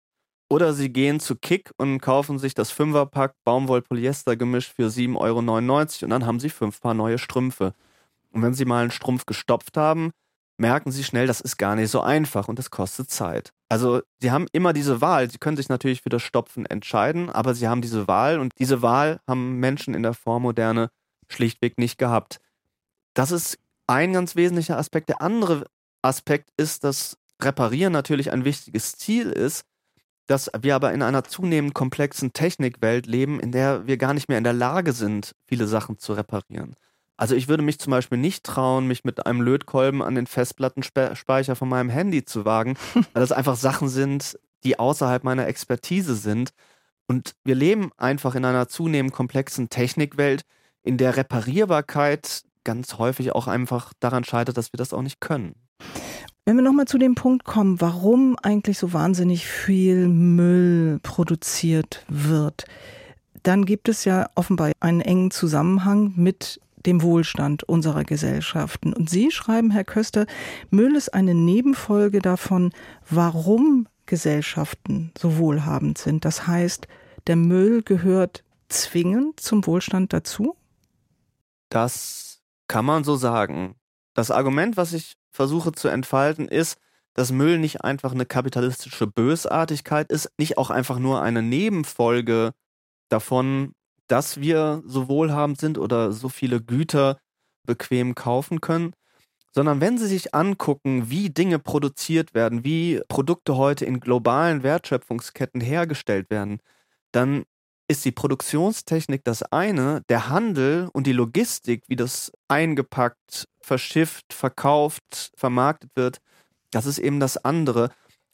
oder 0.49 0.73
Sie 0.73 0.93
gehen 0.93 1.19
zu 1.19 1.35
Kick 1.35 1.71
und 1.77 1.99
kaufen 1.99 2.37
sich 2.37 2.53
das 2.53 2.69
Fünferpack 2.69 3.33
Baumwoll-Polyester-Gemisch 3.45 4.71
für 4.71 4.89
7,99 4.89 5.17
Euro 5.17 5.39
und 6.03 6.09
dann 6.11 6.25
haben 6.27 6.39
Sie 6.39 6.49
fünf 6.49 6.79
Paar 6.79 6.93
neue 6.93 7.17
Strümpfe. 7.17 7.73
Und 8.31 8.43
wenn 8.43 8.53
Sie 8.53 8.65
mal 8.65 8.81
einen 8.81 8.91
Strumpf 8.91 9.25
gestopft 9.25 9.75
haben, 9.75 10.11
merken 10.57 10.91
Sie 10.91 11.03
schnell, 11.03 11.27
das 11.27 11.41
ist 11.41 11.57
gar 11.57 11.75
nicht 11.75 11.89
so 11.89 12.01
einfach 12.01 12.47
und 12.47 12.59
das 12.59 12.71
kostet 12.71 13.09
Zeit. 13.09 13.53
Also 13.69 14.01
Sie 14.19 14.31
haben 14.31 14.47
immer 14.51 14.73
diese 14.73 15.01
Wahl. 15.01 15.29
Sie 15.29 15.37
können 15.37 15.57
sich 15.57 15.69
natürlich 15.69 16.01
für 16.01 16.09
das 16.09 16.23
Stopfen 16.23 16.65
entscheiden, 16.65 17.29
aber 17.29 17.53
Sie 17.53 17.67
haben 17.67 17.81
diese 17.81 18.07
Wahl 18.07 18.39
und 18.39 18.53
diese 18.57 18.81
Wahl 18.81 19.19
haben 19.27 19.59
Menschen 19.59 19.93
in 19.93 20.03
der 20.03 20.13
Vormoderne 20.13 20.89
schlichtweg 21.27 21.77
nicht 21.77 21.97
gehabt. 21.97 22.39
Das 23.13 23.31
ist 23.31 23.57
ein 23.87 24.13
ganz 24.13 24.35
wesentlicher 24.35 24.77
Aspekt. 24.77 25.09
Der 25.09 25.21
andere 25.21 25.65
Aspekt 26.01 26.49
ist, 26.57 26.83
dass 26.83 27.17
Reparieren 27.41 27.93
natürlich 27.93 28.31
ein 28.31 28.45
wichtiges 28.45 28.93
Ziel 28.93 29.29
ist, 29.29 29.63
dass 30.25 30.51
wir 30.59 30.75
aber 30.75 30.91
in 30.91 31.01
einer 31.01 31.23
zunehmend 31.23 31.73
komplexen 31.73 32.33
Technikwelt 32.33 33.05
leben, 33.05 33.39
in 33.39 33.51
der 33.51 33.87
wir 33.87 33.97
gar 33.97 34.13
nicht 34.13 34.27
mehr 34.27 34.37
in 34.37 34.43
der 34.43 34.53
Lage 34.53 34.91
sind, 34.91 35.35
viele 35.45 35.67
Sachen 35.67 35.99
zu 35.99 36.13
reparieren. 36.13 36.75
Also 37.17 37.35
ich 37.35 37.47
würde 37.47 37.63
mich 37.63 37.79
zum 37.79 37.91
Beispiel 37.91 38.19
nicht 38.19 38.43
trauen, 38.43 38.87
mich 38.87 39.03
mit 39.03 39.25
einem 39.25 39.41
Lötkolben 39.41 40.03
an 40.03 40.15
den 40.15 40.27
Festplattenspeicher 40.27 41.55
von 41.55 41.67
meinem 41.67 41.89
Handy 41.89 42.23
zu 42.23 42.45
wagen, 42.45 42.77
weil 42.93 43.21
das 43.21 43.31
einfach 43.31 43.55
Sachen 43.55 43.89
sind, 43.89 44.39
die 44.63 44.79
außerhalb 44.79 45.23
meiner 45.23 45.47
Expertise 45.47 46.15
sind. 46.15 46.51
Und 47.07 47.35
wir 47.43 47.55
leben 47.55 47.91
einfach 47.97 48.35
in 48.35 48.45
einer 48.45 48.67
zunehmend 48.67 49.13
komplexen 49.13 49.69
Technikwelt, 49.69 50.43
in 50.83 50.97
der 50.97 51.17
Reparierbarkeit 51.17 52.43
ganz 52.63 52.97
häufig 52.97 53.33
auch 53.33 53.47
einfach 53.47 53.93
daran 53.99 54.23
scheitert, 54.23 54.57
dass 54.57 54.73
wir 54.73 54.77
das 54.77 54.93
auch 54.93 55.01
nicht 55.01 55.21
können. 55.21 55.55
Wenn 56.45 56.55
wir 56.55 56.63
nochmal 56.63 56.85
zu 56.85 56.97
dem 56.97 57.15
Punkt 57.15 57.45
kommen, 57.45 57.81
warum 57.81 58.37
eigentlich 58.41 58.77
so 58.77 58.93
wahnsinnig 58.93 59.47
viel 59.47 60.07
Müll 60.07 60.99
produziert 61.01 62.05
wird, 62.07 62.65
dann 63.43 63.65
gibt 63.65 63.89
es 63.89 64.05
ja 64.05 64.29
offenbar 64.35 64.71
einen 64.79 65.01
engen 65.01 65.31
Zusammenhang 65.31 66.13
mit 66.15 66.59
dem 66.87 67.03
Wohlstand 67.03 67.63
unserer 67.63 68.03
Gesellschaften. 68.03 68.93
Und 68.93 69.09
Sie 69.09 69.29
schreiben, 69.29 69.69
Herr 69.69 69.83
Köster, 69.83 70.25
Müll 70.71 70.95
ist 70.95 71.13
eine 71.13 71.35
Nebenfolge 71.35 72.19
davon, 72.19 72.71
warum 73.09 73.87
Gesellschaften 74.05 75.11
so 75.17 75.37
wohlhabend 75.37 75.97
sind. 75.97 76.25
Das 76.25 76.47
heißt, 76.47 76.87
der 77.27 77.35
Müll 77.35 77.83
gehört 77.83 78.43
zwingend 78.69 79.39
zum 79.39 79.65
Wohlstand 79.67 80.13
dazu? 80.13 80.55
Das 81.69 82.41
kann 82.67 82.85
man 82.85 83.03
so 83.03 83.15
sagen. 83.15 83.75
Das 84.13 84.31
Argument, 84.31 84.77
was 84.77 84.93
ich 84.93 85.15
versuche 85.29 85.73
zu 85.73 85.89
entfalten, 85.89 86.47
ist, 86.47 86.79
dass 87.13 87.31
Müll 87.31 87.59
nicht 87.59 87.83
einfach 87.83 88.13
eine 88.13 88.25
kapitalistische 88.25 89.07
Bösartigkeit 89.07 90.11
ist, 90.11 90.31
nicht 90.37 90.57
auch 90.57 90.69
einfach 90.69 90.99
nur 90.99 91.21
eine 91.21 91.41
Nebenfolge 91.41 92.53
davon, 93.09 93.73
dass 94.07 94.39
wir 94.39 94.83
so 94.85 95.07
wohlhabend 95.09 95.59
sind 95.59 95.77
oder 95.77 96.11
so 96.11 96.29
viele 96.29 96.61
Güter 96.61 97.17
bequem 97.65 98.15
kaufen 98.15 98.61
können, 98.61 98.93
sondern 99.53 99.81
wenn 99.81 99.97
Sie 99.97 100.07
sich 100.07 100.35
angucken, 100.35 101.09
wie 101.09 101.29
Dinge 101.29 101.59
produziert 101.59 102.33
werden, 102.33 102.63
wie 102.63 103.01
Produkte 103.07 103.57
heute 103.57 103.85
in 103.85 103.99
globalen 103.99 104.63
Wertschöpfungsketten 104.63 105.61
hergestellt 105.61 106.29
werden, 106.29 106.59
dann 107.11 107.43
ist 107.87 108.05
die 108.05 108.11
Produktionstechnik 108.11 109.23
das 109.23 109.43
eine, 109.43 110.01
der 110.09 110.29
Handel 110.29 110.89
und 110.93 111.07
die 111.07 111.13
Logistik, 111.13 111.83
wie 111.87 111.95
das 111.95 112.31
eingepackt, 112.47 113.47
verschifft, 113.61 114.33
verkauft, 114.33 115.31
vermarktet 115.35 115.91
wird, 115.95 116.19
das 116.71 116.85
ist 116.85 116.99
eben 116.99 117.19
das 117.19 117.37
andere. 117.37 117.89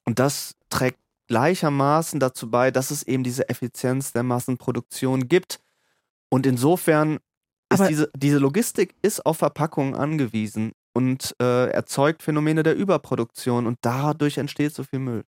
Und 0.05 0.19
das 0.19 0.55
trägt 0.69 0.99
gleichermaßen 1.27 2.19
dazu 2.19 2.49
bei, 2.49 2.71
dass 2.71 2.91
es 2.91 3.03
eben 3.03 3.23
diese 3.23 3.47
Effizienz 3.49 4.11
der 4.11 4.23
Massenproduktion 4.23 5.27
gibt. 5.27 5.59
Und 6.33 6.47
insofern 6.47 7.19
ist 7.71 7.87
diese, 7.89 8.09
diese 8.17 8.39
Logistik 8.39 8.95
ist 9.03 9.23
auf 9.23 9.37
Verpackungen 9.37 9.93
angewiesen 9.93 10.71
und 10.91 11.35
äh, 11.39 11.69
erzeugt 11.69 12.23
Phänomene 12.23 12.63
der 12.63 12.75
Überproduktion 12.75 13.67
und 13.67 13.77
dadurch 13.81 14.39
entsteht 14.39 14.73
so 14.73 14.83
viel 14.83 14.97
Müll. 14.97 15.25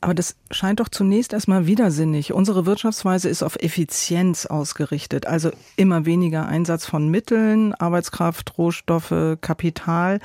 Aber 0.00 0.14
das 0.14 0.36
scheint 0.50 0.80
doch 0.80 0.88
zunächst 0.88 1.34
erstmal 1.34 1.66
widersinnig. 1.66 2.32
Unsere 2.32 2.64
Wirtschaftsweise 2.64 3.28
ist 3.28 3.42
auf 3.42 3.56
Effizienz 3.56 4.46
ausgerichtet, 4.46 5.26
also 5.26 5.50
immer 5.76 6.06
weniger 6.06 6.46
Einsatz 6.46 6.86
von 6.86 7.10
Mitteln, 7.10 7.74
Arbeitskraft, 7.74 8.56
Rohstoffe, 8.56 9.36
Kapital, 9.42 10.20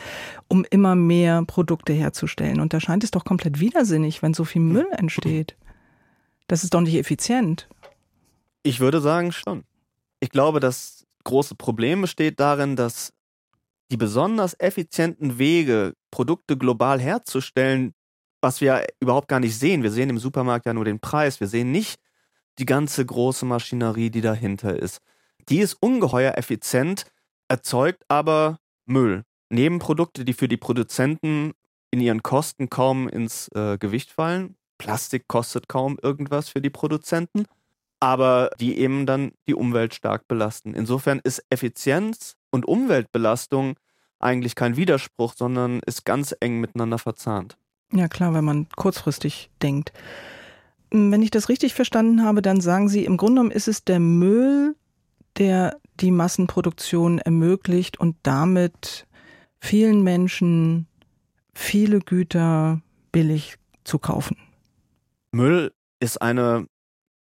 um 0.48 0.66
immer 0.70 0.96
mehr 0.96 1.44
Produkte 1.44 1.92
herzustellen. 1.92 2.62
Und 2.62 2.72
da 2.72 2.80
scheint 2.80 3.04
es 3.04 3.12
doch 3.12 3.26
komplett 3.26 3.60
widersinnig, 3.60 4.22
wenn 4.22 4.34
so 4.34 4.46
viel 4.46 4.62
Müll 4.62 4.88
entsteht. 4.92 5.58
Das 6.48 6.64
ist 6.64 6.74
doch 6.74 6.80
nicht 6.80 6.96
effizient. 6.96 7.68
Ich 8.64 8.80
würde 8.80 9.02
sagen 9.02 9.34
schon. 9.34 9.66
Ich 10.20 10.30
glaube, 10.30 10.60
das 10.60 11.06
große 11.24 11.56
Problem 11.56 12.02
besteht 12.02 12.40
darin, 12.40 12.76
dass 12.76 13.14
die 13.92 13.98
besonders 13.98 14.56
effizienten 14.60 15.38
Wege, 15.38 15.94
Produkte 16.12 16.58
global 16.58 17.00
herzustellen, 17.00 17.94
was 18.42 18.62
wir 18.62 18.86
überhaupt 19.00 19.28
gar 19.28 19.40
nicht 19.40 19.58
sehen. 19.58 19.84
Wir 19.84 19.92
sehen 19.92 20.10
im 20.10 20.20
Supermarkt 20.20 20.66
ja 20.66 20.74
nur 20.74 20.86
den 20.86 21.00
Preis. 21.00 21.40
Wir 21.40 21.48
sehen 21.48 21.72
nicht 21.72 22.00
die 22.58 22.66
ganze 22.66 23.06
große 23.06 23.46
Maschinerie, 23.46 24.10
die 24.10 24.22
dahinter 24.22 24.78
ist. 24.78 25.02
Die 25.50 25.60
ist 25.60 25.76
ungeheuer 25.76 26.38
effizient, 26.38 27.06
erzeugt 27.48 28.04
aber 28.08 28.60
Müll. 28.86 29.24
Nebenprodukte, 29.50 30.26
die 30.26 30.34
für 30.34 30.48
die 30.48 30.58
Produzenten 30.58 31.54
in 31.92 32.02
ihren 32.02 32.24
Kosten 32.24 32.70
kaum 32.70 33.08
ins 33.08 33.50
äh, 33.50 33.78
Gewicht 33.78 34.12
fallen. 34.12 34.58
Plastik 34.78 35.28
kostet 35.28 35.70
kaum 35.70 35.98
irgendwas 36.02 36.50
für 36.50 36.62
die 36.62 36.70
Produzenten, 36.70 37.46
aber 38.00 38.52
die 38.60 38.78
eben 38.78 39.06
dann 39.06 39.32
die 39.48 39.56
Umwelt 39.56 39.94
stark 39.94 40.28
belasten. 40.28 40.74
Insofern 40.74 41.20
ist 41.24 41.44
Effizienz 41.50 42.36
und 42.52 42.68
Umweltbelastung 42.68 43.76
eigentlich 44.20 44.56
kein 44.56 44.76
Widerspruch, 44.76 45.34
sondern 45.36 45.82
ist 45.86 46.06
ganz 46.06 46.36
eng 46.40 46.60
miteinander 46.60 46.98
verzahnt. 46.98 47.58
Ja 47.94 48.08
klar, 48.08 48.34
wenn 48.34 48.46
man 48.46 48.68
kurzfristig 48.76 49.50
denkt. 49.62 49.94
wenn 50.92 51.22
ich 51.22 51.32
das 51.32 51.50
richtig 51.50 51.74
verstanden 51.74 52.24
habe, 52.24 52.42
dann 52.42 52.62
sagen 52.62 52.88
Sie, 52.88 53.06
im 53.06 53.18
Grunde 53.18 53.42
genommen 53.42 53.52
ist 53.52 53.68
es 53.68 53.84
der 53.84 54.00
Müll, 54.00 54.76
der 55.38 55.78
die 56.00 56.12
Massenproduktion 56.12 57.20
ermöglicht 57.20 58.00
und 58.00 58.16
damit 58.24 59.08
vielen 59.60 60.04
Menschen 60.04 60.88
viele 61.54 62.00
Güter 62.00 62.82
billig 63.12 63.58
zu 63.84 64.00
kaufen. 64.00 64.38
Müll 65.32 65.74
ist 66.00 66.22
eine, 66.22 66.68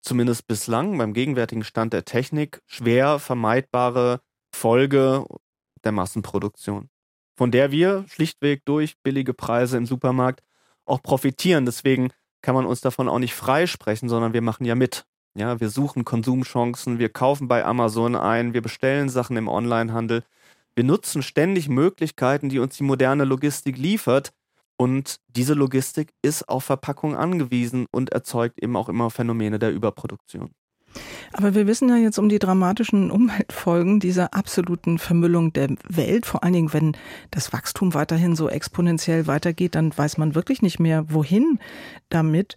zumindest 0.03 0.47
bislang 0.47 0.99
beim 0.99 1.15
gegenwärtigen 1.15 1.65
Stand 1.65 1.93
der 1.93 2.05
Technik, 2.05 2.61
schwer 2.67 3.19
vermeidbare 3.19 4.21
Folge 4.55 5.25
der 5.85 5.93
Massenproduktion, 5.93 6.91
von 7.37 7.51
der 7.51 7.71
wir 7.71 8.05
schlichtweg 8.09 8.65
durch 8.65 8.97
billige 9.03 9.33
Preise 9.33 9.77
im 9.77 9.87
Supermarkt 9.87 10.43
auch 10.85 11.03
profitieren. 11.03 11.65
Deswegen 11.65 12.13
kann 12.43 12.55
man 12.55 12.67
uns 12.67 12.81
davon 12.81 13.09
auch 13.09 13.19
nicht 13.19 13.35
freisprechen, 13.35 14.09
sondern 14.09 14.33
wir 14.33 14.43
machen 14.43 14.65
ja 14.65 14.75
mit. 14.75 15.07
Ja, 15.35 15.61
wir 15.61 15.71
suchen 15.71 16.05
Konsumchancen, 16.05 16.99
wir 16.99 17.09
kaufen 17.09 17.49
bei 17.49 17.65
Amazon 17.65 18.17
ein, 18.17 18.53
wir 18.53 18.61
bestellen 18.61 19.09
Sachen 19.09 19.37
im 19.39 19.49
Onlinehandel. 19.49 20.25
Wir 20.75 20.85
nutzen 20.85 21.23
ständig 21.23 21.69
Möglichkeiten, 21.69 22.51
die 22.51 22.59
uns 22.59 22.77
die 22.77 22.83
moderne 22.83 23.25
Logistik 23.25 23.79
liefert. 23.79 24.33
Und 24.83 25.21
diese 25.29 25.55
Logistik 25.55 26.13
ist 26.23 26.49
auf 26.49 26.65
Verpackung 26.65 27.15
angewiesen 27.15 27.87
und 27.93 28.11
erzeugt 28.11 28.61
eben 28.61 28.75
auch 28.75 28.89
immer 28.89 29.11
Phänomene 29.11 29.61
der 29.61 29.71
Überproduktion. 29.71 30.51
Aber 31.33 31.55
wir 31.55 31.69
wissen 31.69 31.89
ja 31.89 31.95
jetzt 31.95 32.19
um 32.19 32.29
die 32.29 32.41
dramatischen 32.41 33.13
Umweltfolgen 33.13 34.01
dieser 34.01 34.35
absoluten 34.35 34.99
Vermüllung 34.99 35.53
der 35.53 35.69
Welt. 35.89 36.27
Vor 36.27 36.43
allen 36.43 36.55
Dingen, 36.55 36.73
wenn 36.73 36.97
das 37.31 37.53
Wachstum 37.53 37.95
weiterhin 37.95 38.35
so 38.35 38.49
exponentiell 38.49 39.29
weitergeht, 39.29 39.77
dann 39.77 39.97
weiß 39.97 40.19
man 40.19 40.35
wirklich 40.35 40.63
nicht 40.63 40.81
mehr, 40.81 41.05
wohin 41.09 41.61
damit. 42.09 42.57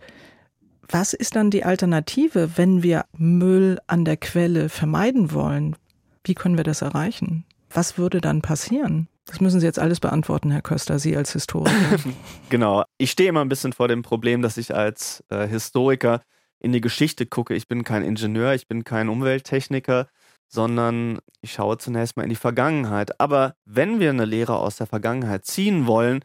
Was 0.89 1.13
ist 1.13 1.35
dann 1.35 1.51
die 1.51 1.63
Alternative, 1.63 2.57
wenn 2.57 2.81
wir 2.81 3.05
Müll 3.15 3.77
an 3.85 4.03
der 4.03 4.17
Quelle 4.17 4.69
vermeiden 4.69 5.31
wollen? 5.31 5.75
Wie 6.23 6.33
können 6.33 6.57
wir 6.57 6.63
das 6.63 6.81
erreichen? 6.81 7.45
Was 7.69 7.99
würde 7.99 8.19
dann 8.19 8.41
passieren? 8.41 9.09
Das 9.25 9.41
müssen 9.41 9.59
Sie 9.59 9.65
jetzt 9.65 9.79
alles 9.79 9.99
beantworten, 9.99 10.51
Herr 10.51 10.61
Köster, 10.61 10.99
Sie 10.99 11.17
als 11.17 11.33
Historiker. 11.33 11.73
genau. 12.49 12.83
Ich 12.97 13.11
stehe 13.11 13.29
immer 13.29 13.41
ein 13.41 13.49
bisschen 13.49 13.73
vor 13.73 13.87
dem 13.87 14.03
Problem, 14.03 14.41
dass 14.41 14.57
ich 14.57 14.73
als 14.73 15.23
äh, 15.29 15.47
Historiker 15.47 16.21
in 16.59 16.71
die 16.71 16.81
Geschichte 16.81 17.25
gucke. 17.25 17.55
Ich 17.55 17.67
bin 17.67 17.83
kein 17.83 18.03
Ingenieur, 18.03 18.53
ich 18.53 18.67
bin 18.67 18.83
kein 18.83 19.09
Umwelttechniker, 19.09 20.07
sondern 20.47 21.19
ich 21.41 21.53
schaue 21.53 21.77
zunächst 21.77 22.17
mal 22.17 22.23
in 22.23 22.29
die 22.29 22.35
Vergangenheit. 22.35 23.19
Aber 23.19 23.55
wenn 23.65 23.99
wir 23.99 24.11
eine 24.11 24.25
Lehre 24.25 24.57
aus 24.57 24.77
der 24.77 24.87
Vergangenheit 24.87 25.45
ziehen 25.45 25.87
wollen, 25.87 26.23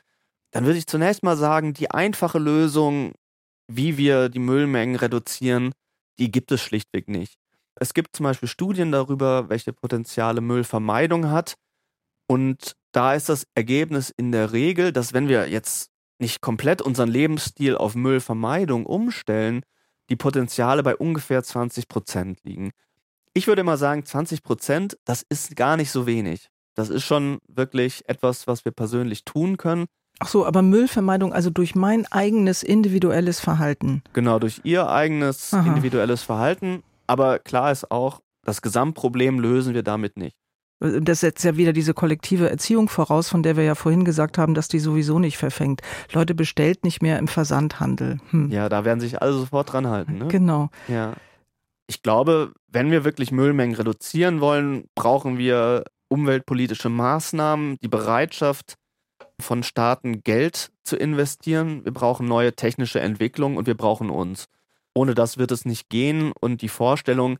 dann 0.50 0.66
würde 0.66 0.78
ich 0.78 0.86
zunächst 0.86 1.22
mal 1.22 1.36
sagen, 1.36 1.72
die 1.72 1.90
einfache 1.90 2.38
Lösung, 2.38 3.12
wie 3.66 3.96
wir 3.96 4.28
die 4.28 4.40
Müllmengen 4.40 4.96
reduzieren, 4.96 5.72
die 6.18 6.30
gibt 6.30 6.52
es 6.52 6.60
schlichtweg 6.60 7.08
nicht. 7.08 7.38
Es 7.76 7.94
gibt 7.94 8.14
zum 8.14 8.24
Beispiel 8.24 8.48
Studien 8.48 8.92
darüber, 8.92 9.48
welche 9.48 9.72
Potenziale 9.72 10.40
Müllvermeidung 10.40 11.30
hat. 11.30 11.54
Und 12.26 12.76
da 12.92 13.14
ist 13.14 13.28
das 13.28 13.46
Ergebnis 13.54 14.10
in 14.10 14.32
der 14.32 14.52
Regel, 14.52 14.92
dass 14.92 15.12
wenn 15.12 15.28
wir 15.28 15.48
jetzt 15.48 15.90
nicht 16.18 16.40
komplett 16.40 16.82
unseren 16.82 17.08
Lebensstil 17.08 17.76
auf 17.76 17.94
Müllvermeidung 17.94 18.86
umstellen, 18.86 19.62
die 20.10 20.16
Potenziale 20.16 20.82
bei 20.82 20.96
ungefähr 20.96 21.42
20 21.42 21.88
Prozent 21.88 22.40
liegen. 22.42 22.72
Ich 23.32 23.46
würde 23.46 23.62
mal 23.62 23.78
sagen, 23.78 24.04
20 24.04 24.42
Prozent, 24.42 24.98
das 25.04 25.24
ist 25.28 25.56
gar 25.56 25.76
nicht 25.76 25.90
so 25.90 26.06
wenig. 26.06 26.48
Das 26.74 26.88
ist 26.88 27.04
schon 27.04 27.38
wirklich 27.48 28.08
etwas, 28.08 28.46
was 28.46 28.64
wir 28.64 28.72
persönlich 28.72 29.24
tun 29.24 29.56
können. 29.56 29.86
Ach 30.18 30.28
so, 30.28 30.44
aber 30.44 30.62
Müllvermeidung, 30.62 31.32
also 31.32 31.48
durch 31.48 31.74
mein 31.74 32.06
eigenes 32.10 32.62
individuelles 32.62 33.40
Verhalten. 33.40 34.02
Genau, 34.12 34.38
durch 34.38 34.60
ihr 34.64 34.88
eigenes 34.90 35.54
Aha. 35.54 35.66
individuelles 35.66 36.22
Verhalten. 36.22 36.82
Aber 37.06 37.38
klar 37.38 37.72
ist 37.72 37.90
auch, 37.90 38.20
das 38.44 38.62
Gesamtproblem 38.62 39.38
lösen 39.40 39.74
wir 39.74 39.82
damit 39.82 40.16
nicht. 40.16 40.36
Das 40.80 41.20
setzt 41.20 41.44
ja 41.44 41.58
wieder 41.58 41.74
diese 41.74 41.92
kollektive 41.92 42.48
Erziehung 42.48 42.88
voraus, 42.88 43.28
von 43.28 43.42
der 43.42 43.56
wir 43.56 43.64
ja 43.64 43.74
vorhin 43.74 44.04
gesagt 44.04 44.38
haben, 44.38 44.54
dass 44.54 44.68
die 44.68 44.78
sowieso 44.78 45.18
nicht 45.18 45.36
verfängt. 45.36 45.82
Leute 46.12 46.34
bestellt 46.34 46.84
nicht 46.84 47.02
mehr 47.02 47.18
im 47.18 47.28
Versandhandel. 47.28 48.18
Hm. 48.30 48.50
Ja, 48.50 48.70
da 48.70 48.84
werden 48.86 49.00
sich 49.00 49.20
alle 49.20 49.34
sofort 49.34 49.72
dran 49.72 49.86
halten. 49.86 50.18
Ne? 50.18 50.28
Genau. 50.28 50.70
Ja. 50.88 51.12
Ich 51.86 52.02
glaube, 52.02 52.52
wenn 52.68 52.90
wir 52.90 53.04
wirklich 53.04 53.30
Müllmengen 53.30 53.76
reduzieren 53.76 54.40
wollen, 54.40 54.84
brauchen 54.94 55.36
wir 55.36 55.84
umweltpolitische 56.08 56.88
Maßnahmen, 56.88 57.76
die 57.82 57.88
Bereitschaft 57.88 58.76
von 59.38 59.62
Staaten 59.62 60.22
Geld 60.22 60.70
zu 60.84 60.96
investieren. 60.96 61.84
Wir 61.84 61.92
brauchen 61.92 62.26
neue 62.26 62.54
technische 62.54 63.00
Entwicklungen 63.00 63.56
und 63.56 63.66
wir 63.66 63.76
brauchen 63.76 64.10
uns. 64.10 64.46
Ohne 64.94 65.14
das 65.14 65.38
wird 65.38 65.50
es 65.52 65.64
nicht 65.64 65.88
gehen 65.88 66.32
und 66.40 66.62
die 66.62 66.68
Vorstellung, 66.68 67.38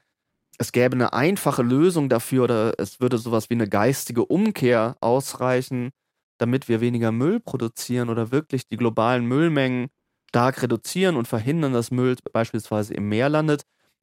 es 0.61 0.73
gäbe 0.73 0.95
eine 0.95 1.15
einfache 1.15 1.63
Lösung 1.63 2.11
dafür 2.11 2.45
oder 2.45 2.75
es 2.79 3.01
würde 3.01 3.17
sowas 3.17 3.49
wie 3.49 3.55
eine 3.55 3.67
geistige 3.67 4.27
Umkehr 4.27 4.95
ausreichen, 5.01 5.89
damit 6.37 6.69
wir 6.69 6.83
weniger 6.83 7.13
Müll 7.13 7.41
produzieren 7.41 8.11
oder 8.11 8.31
wirklich 8.31 8.69
die 8.69 8.77
globalen 8.77 9.25
Müllmengen 9.25 9.89
stark 10.29 10.63
reduzieren 10.63 11.17
und 11.17 11.27
verhindern, 11.27 11.73
dass 11.73 11.91
Müll 11.91 12.15
beispielsweise 12.35 12.93
im 12.93 13.09
Meer 13.09 13.31
landet, 13.31 13.63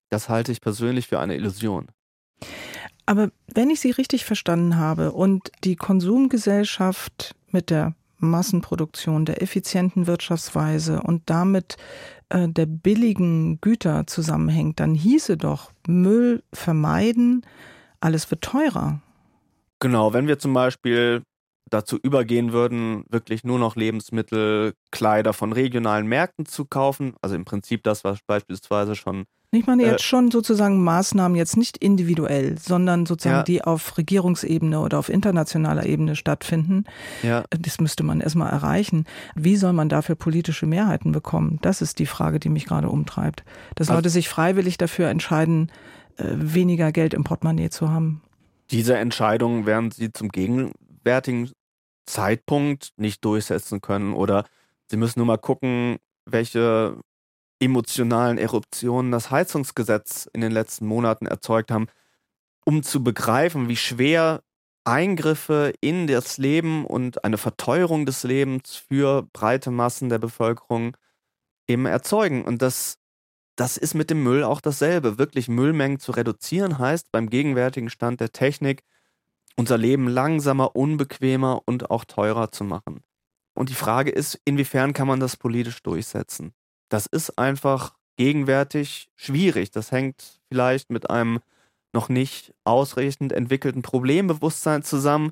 das 0.09 0.29
halte 0.29 0.51
ich 0.51 0.59
persönlich 0.59 1.07
für 1.07 1.19
eine 1.19 1.35
Illusion. 1.35 1.89
Aber 3.05 3.29
wenn 3.53 3.69
ich 3.69 3.79
Sie 3.79 3.91
richtig 3.91 4.25
verstanden 4.25 4.77
habe 4.77 5.11
und 5.11 5.51
die 5.63 5.75
Konsumgesellschaft 5.75 7.35
mit 7.51 7.69
der 7.69 7.93
Massenproduktion, 8.17 9.25
der 9.25 9.43
effizienten 9.43 10.07
Wirtschaftsweise 10.07 11.03
und 11.03 11.21
damit 11.27 11.77
äh, 12.29 12.47
der 12.47 12.65
billigen 12.65 13.59
Güter 13.61 14.07
zusammenhängt, 14.07 14.79
dann 14.79 14.93
hieße 14.93 15.37
doch 15.37 15.71
Müll 15.87 16.43
vermeiden, 16.53 17.45
alles 17.99 18.29
wird 18.29 18.41
teurer. 18.41 19.01
Genau, 19.79 20.13
wenn 20.13 20.27
wir 20.27 20.39
zum 20.39 20.53
Beispiel 20.53 21.23
dazu 21.69 21.97
übergehen 21.97 22.53
würden, 22.53 23.03
wirklich 23.09 23.43
nur 23.43 23.59
noch 23.59 23.75
Lebensmittel, 23.75 24.73
Kleider 24.91 25.33
von 25.33 25.51
regionalen 25.51 26.07
Märkten 26.07 26.45
zu 26.45 26.65
kaufen, 26.65 27.15
also 27.21 27.35
im 27.35 27.45
Prinzip 27.45 27.83
das, 27.83 28.03
was 28.03 28.19
beispielsweise 28.25 28.95
schon 28.95 29.25
ich 29.51 29.65
meine 29.65 29.83
jetzt 29.83 30.01
äh, 30.01 30.03
schon 30.03 30.29
sozusagen 30.29 30.83
Maßnahmen 30.83 31.38
jetzt 31.38 31.55
nicht 31.55 31.77
individuell, 31.77 32.57
sondern 32.60 33.05
sozusagen 33.05 33.38
ja. 33.38 33.43
die 33.43 33.63
auf 33.63 33.97
Regierungsebene 33.97 34.79
oder 34.79 34.99
auf 34.99 35.07
internationaler 35.10 35.86
Ebene 35.86 36.15
stattfinden. 36.15 36.83
Ja. 37.23 37.45
Das 37.49 37.79
müsste 37.79 38.03
man 38.03 38.19
erstmal 38.19 38.51
erreichen. 38.51 39.05
Wie 39.36 39.55
soll 39.55 39.71
man 39.71 39.88
dafür 39.88 40.15
politische 40.15 40.65
Mehrheiten 40.65 41.13
bekommen? 41.13 41.60
Das 41.62 41.81
ist 41.81 41.99
die 41.99 42.05
Frage, 42.05 42.39
die 42.39 42.49
mich 42.49 42.65
gerade 42.65 42.89
umtreibt. 42.89 43.43
Dass 43.75 43.88
also, 43.88 43.99
Leute 43.99 44.10
sich 44.10 44.27
freiwillig 44.27 44.77
dafür 44.77 45.07
entscheiden, 45.07 45.71
äh, 46.17 46.25
weniger 46.27 46.91
Geld 46.91 47.13
im 47.13 47.23
Portemonnaie 47.23 47.69
zu 47.69 47.89
haben. 47.89 48.21
Diese 48.71 48.97
Entscheidungen 48.97 49.65
werden 49.65 49.91
sie 49.91 50.12
zum 50.12 50.27
gegenwärtigen 50.27 51.51
Zeitpunkt 52.05 52.89
nicht 52.97 53.23
durchsetzen 53.23 53.79
können 53.79 54.13
oder 54.13 54.45
sie 54.88 54.97
müssen 54.97 55.19
nur 55.19 55.25
mal 55.25 55.38
gucken, 55.38 55.97
welche 56.25 56.97
emotionalen 57.59 58.37
Eruptionen 58.37 59.11
das 59.11 59.31
Heizungsgesetz 59.31 60.29
in 60.33 60.41
den 60.41 60.51
letzten 60.51 60.85
Monaten 60.85 61.25
erzeugt 61.25 61.71
haben, 61.71 61.87
um 62.65 62.83
zu 62.83 63.03
begreifen, 63.03 63.69
wie 63.69 63.77
schwer 63.77 64.43
Eingriffe 64.83 65.73
in 65.81 66.07
das 66.07 66.37
Leben 66.37 66.85
und 66.85 67.23
eine 67.25 67.37
Verteuerung 67.37 68.05
des 68.05 68.23
Lebens 68.23 68.75
für 68.75 69.27
breite 69.33 69.71
Massen 69.71 70.09
der 70.09 70.19
Bevölkerung 70.19 70.95
eben 71.67 71.85
erzeugen. 71.85 72.45
Und 72.45 72.61
das, 72.61 72.97
das 73.57 73.77
ist 73.77 73.95
mit 73.95 74.09
dem 74.09 74.23
Müll 74.23 74.43
auch 74.43 74.61
dasselbe. 74.61 75.17
Wirklich 75.17 75.49
Müllmengen 75.49 75.99
zu 75.99 76.13
reduzieren 76.13 76.79
heißt 76.79 77.11
beim 77.11 77.29
gegenwärtigen 77.29 77.89
Stand 77.89 78.21
der 78.21 78.31
Technik, 78.31 78.83
unser 79.57 79.77
Leben 79.77 80.07
langsamer, 80.07 80.75
unbequemer 80.75 81.61
und 81.65 81.89
auch 81.91 82.05
teurer 82.05 82.51
zu 82.51 82.63
machen. 82.63 83.03
Und 83.53 83.69
die 83.69 83.75
Frage 83.75 84.11
ist, 84.11 84.39
inwiefern 84.45 84.93
kann 84.93 85.07
man 85.07 85.19
das 85.19 85.35
politisch 85.35 85.81
durchsetzen? 85.83 86.53
Das 86.89 87.06
ist 87.06 87.38
einfach 87.38 87.93
gegenwärtig 88.17 89.10
schwierig. 89.15 89.71
Das 89.71 89.91
hängt 89.91 90.39
vielleicht 90.50 90.89
mit 90.89 91.10
einem 91.10 91.39
noch 91.93 92.10
nicht 92.10 92.54
ausreichend 92.63 93.32
entwickelten 93.32 93.82
Problembewusstsein 93.82 94.84
zusammen. 94.84 95.32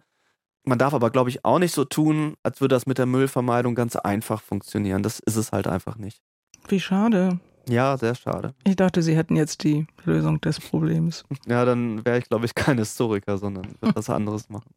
Man 0.64 0.80
darf 0.80 0.94
aber, 0.94 1.12
glaube 1.12 1.30
ich, 1.30 1.46
auch 1.46 1.60
nicht 1.60 1.74
so 1.74 1.86
tun, 1.86 2.36
als 2.44 2.62
würde 2.62 2.76
das 2.76 2.88
mit 2.88 2.98
der 2.98 3.06
Müllvermeidung 3.06 3.76
ganz 3.76 3.96
einfach 3.96 4.42
funktionieren. 4.42 5.04
Das 5.04 5.20
ist 5.20 5.36
es 5.36 5.52
halt 5.52 5.68
einfach 5.68 5.98
nicht. 5.98 6.22
Wie 6.68 6.80
schade. 6.80 7.40
Ja, 7.68 7.98
sehr 7.98 8.16
schade. 8.16 8.54
Ich 8.64 8.76
dachte, 8.76 9.02
Sie 9.02 9.16
hätten 9.16 9.36
jetzt 9.36 9.64
die 9.64 9.88
Lösung 10.04 10.40
des 10.42 10.60
Problems. 10.60 11.24
Ja, 11.48 11.66
dann 11.66 12.06
wäre 12.06 12.20
ich, 12.20 12.30
glaube 12.30 12.46
ich, 12.46 12.56
kein 12.56 12.78
Historiker, 12.78 13.38
sondern 13.38 13.66
würde 13.80 13.96
was 13.96 14.10
anderes 14.10 14.50
machen. 14.50 14.70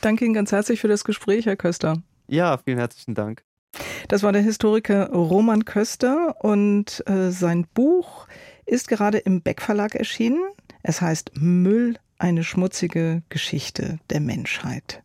Danke 0.00 0.24
Ihnen 0.24 0.34
ganz 0.34 0.52
herzlich 0.52 0.80
für 0.80 0.88
das 0.88 1.04
Gespräch, 1.04 1.46
Herr 1.46 1.56
Köster. 1.56 2.02
Ja, 2.28 2.58
vielen 2.58 2.78
herzlichen 2.78 3.14
Dank. 3.14 3.44
Das 4.08 4.22
war 4.22 4.32
der 4.32 4.42
Historiker 4.42 5.10
Roman 5.10 5.64
Köster 5.64 6.34
und 6.40 7.02
äh, 7.06 7.30
sein 7.30 7.66
Buch 7.74 8.26
ist 8.66 8.88
gerade 8.88 9.18
im 9.18 9.40
Beck 9.40 9.62
Verlag 9.62 9.94
erschienen. 9.94 10.42
Es 10.82 11.00
heißt 11.00 11.32
Müll, 11.34 11.96
eine 12.18 12.44
schmutzige 12.44 13.22
Geschichte 13.28 13.98
der 14.10 14.20
Menschheit. 14.20 15.02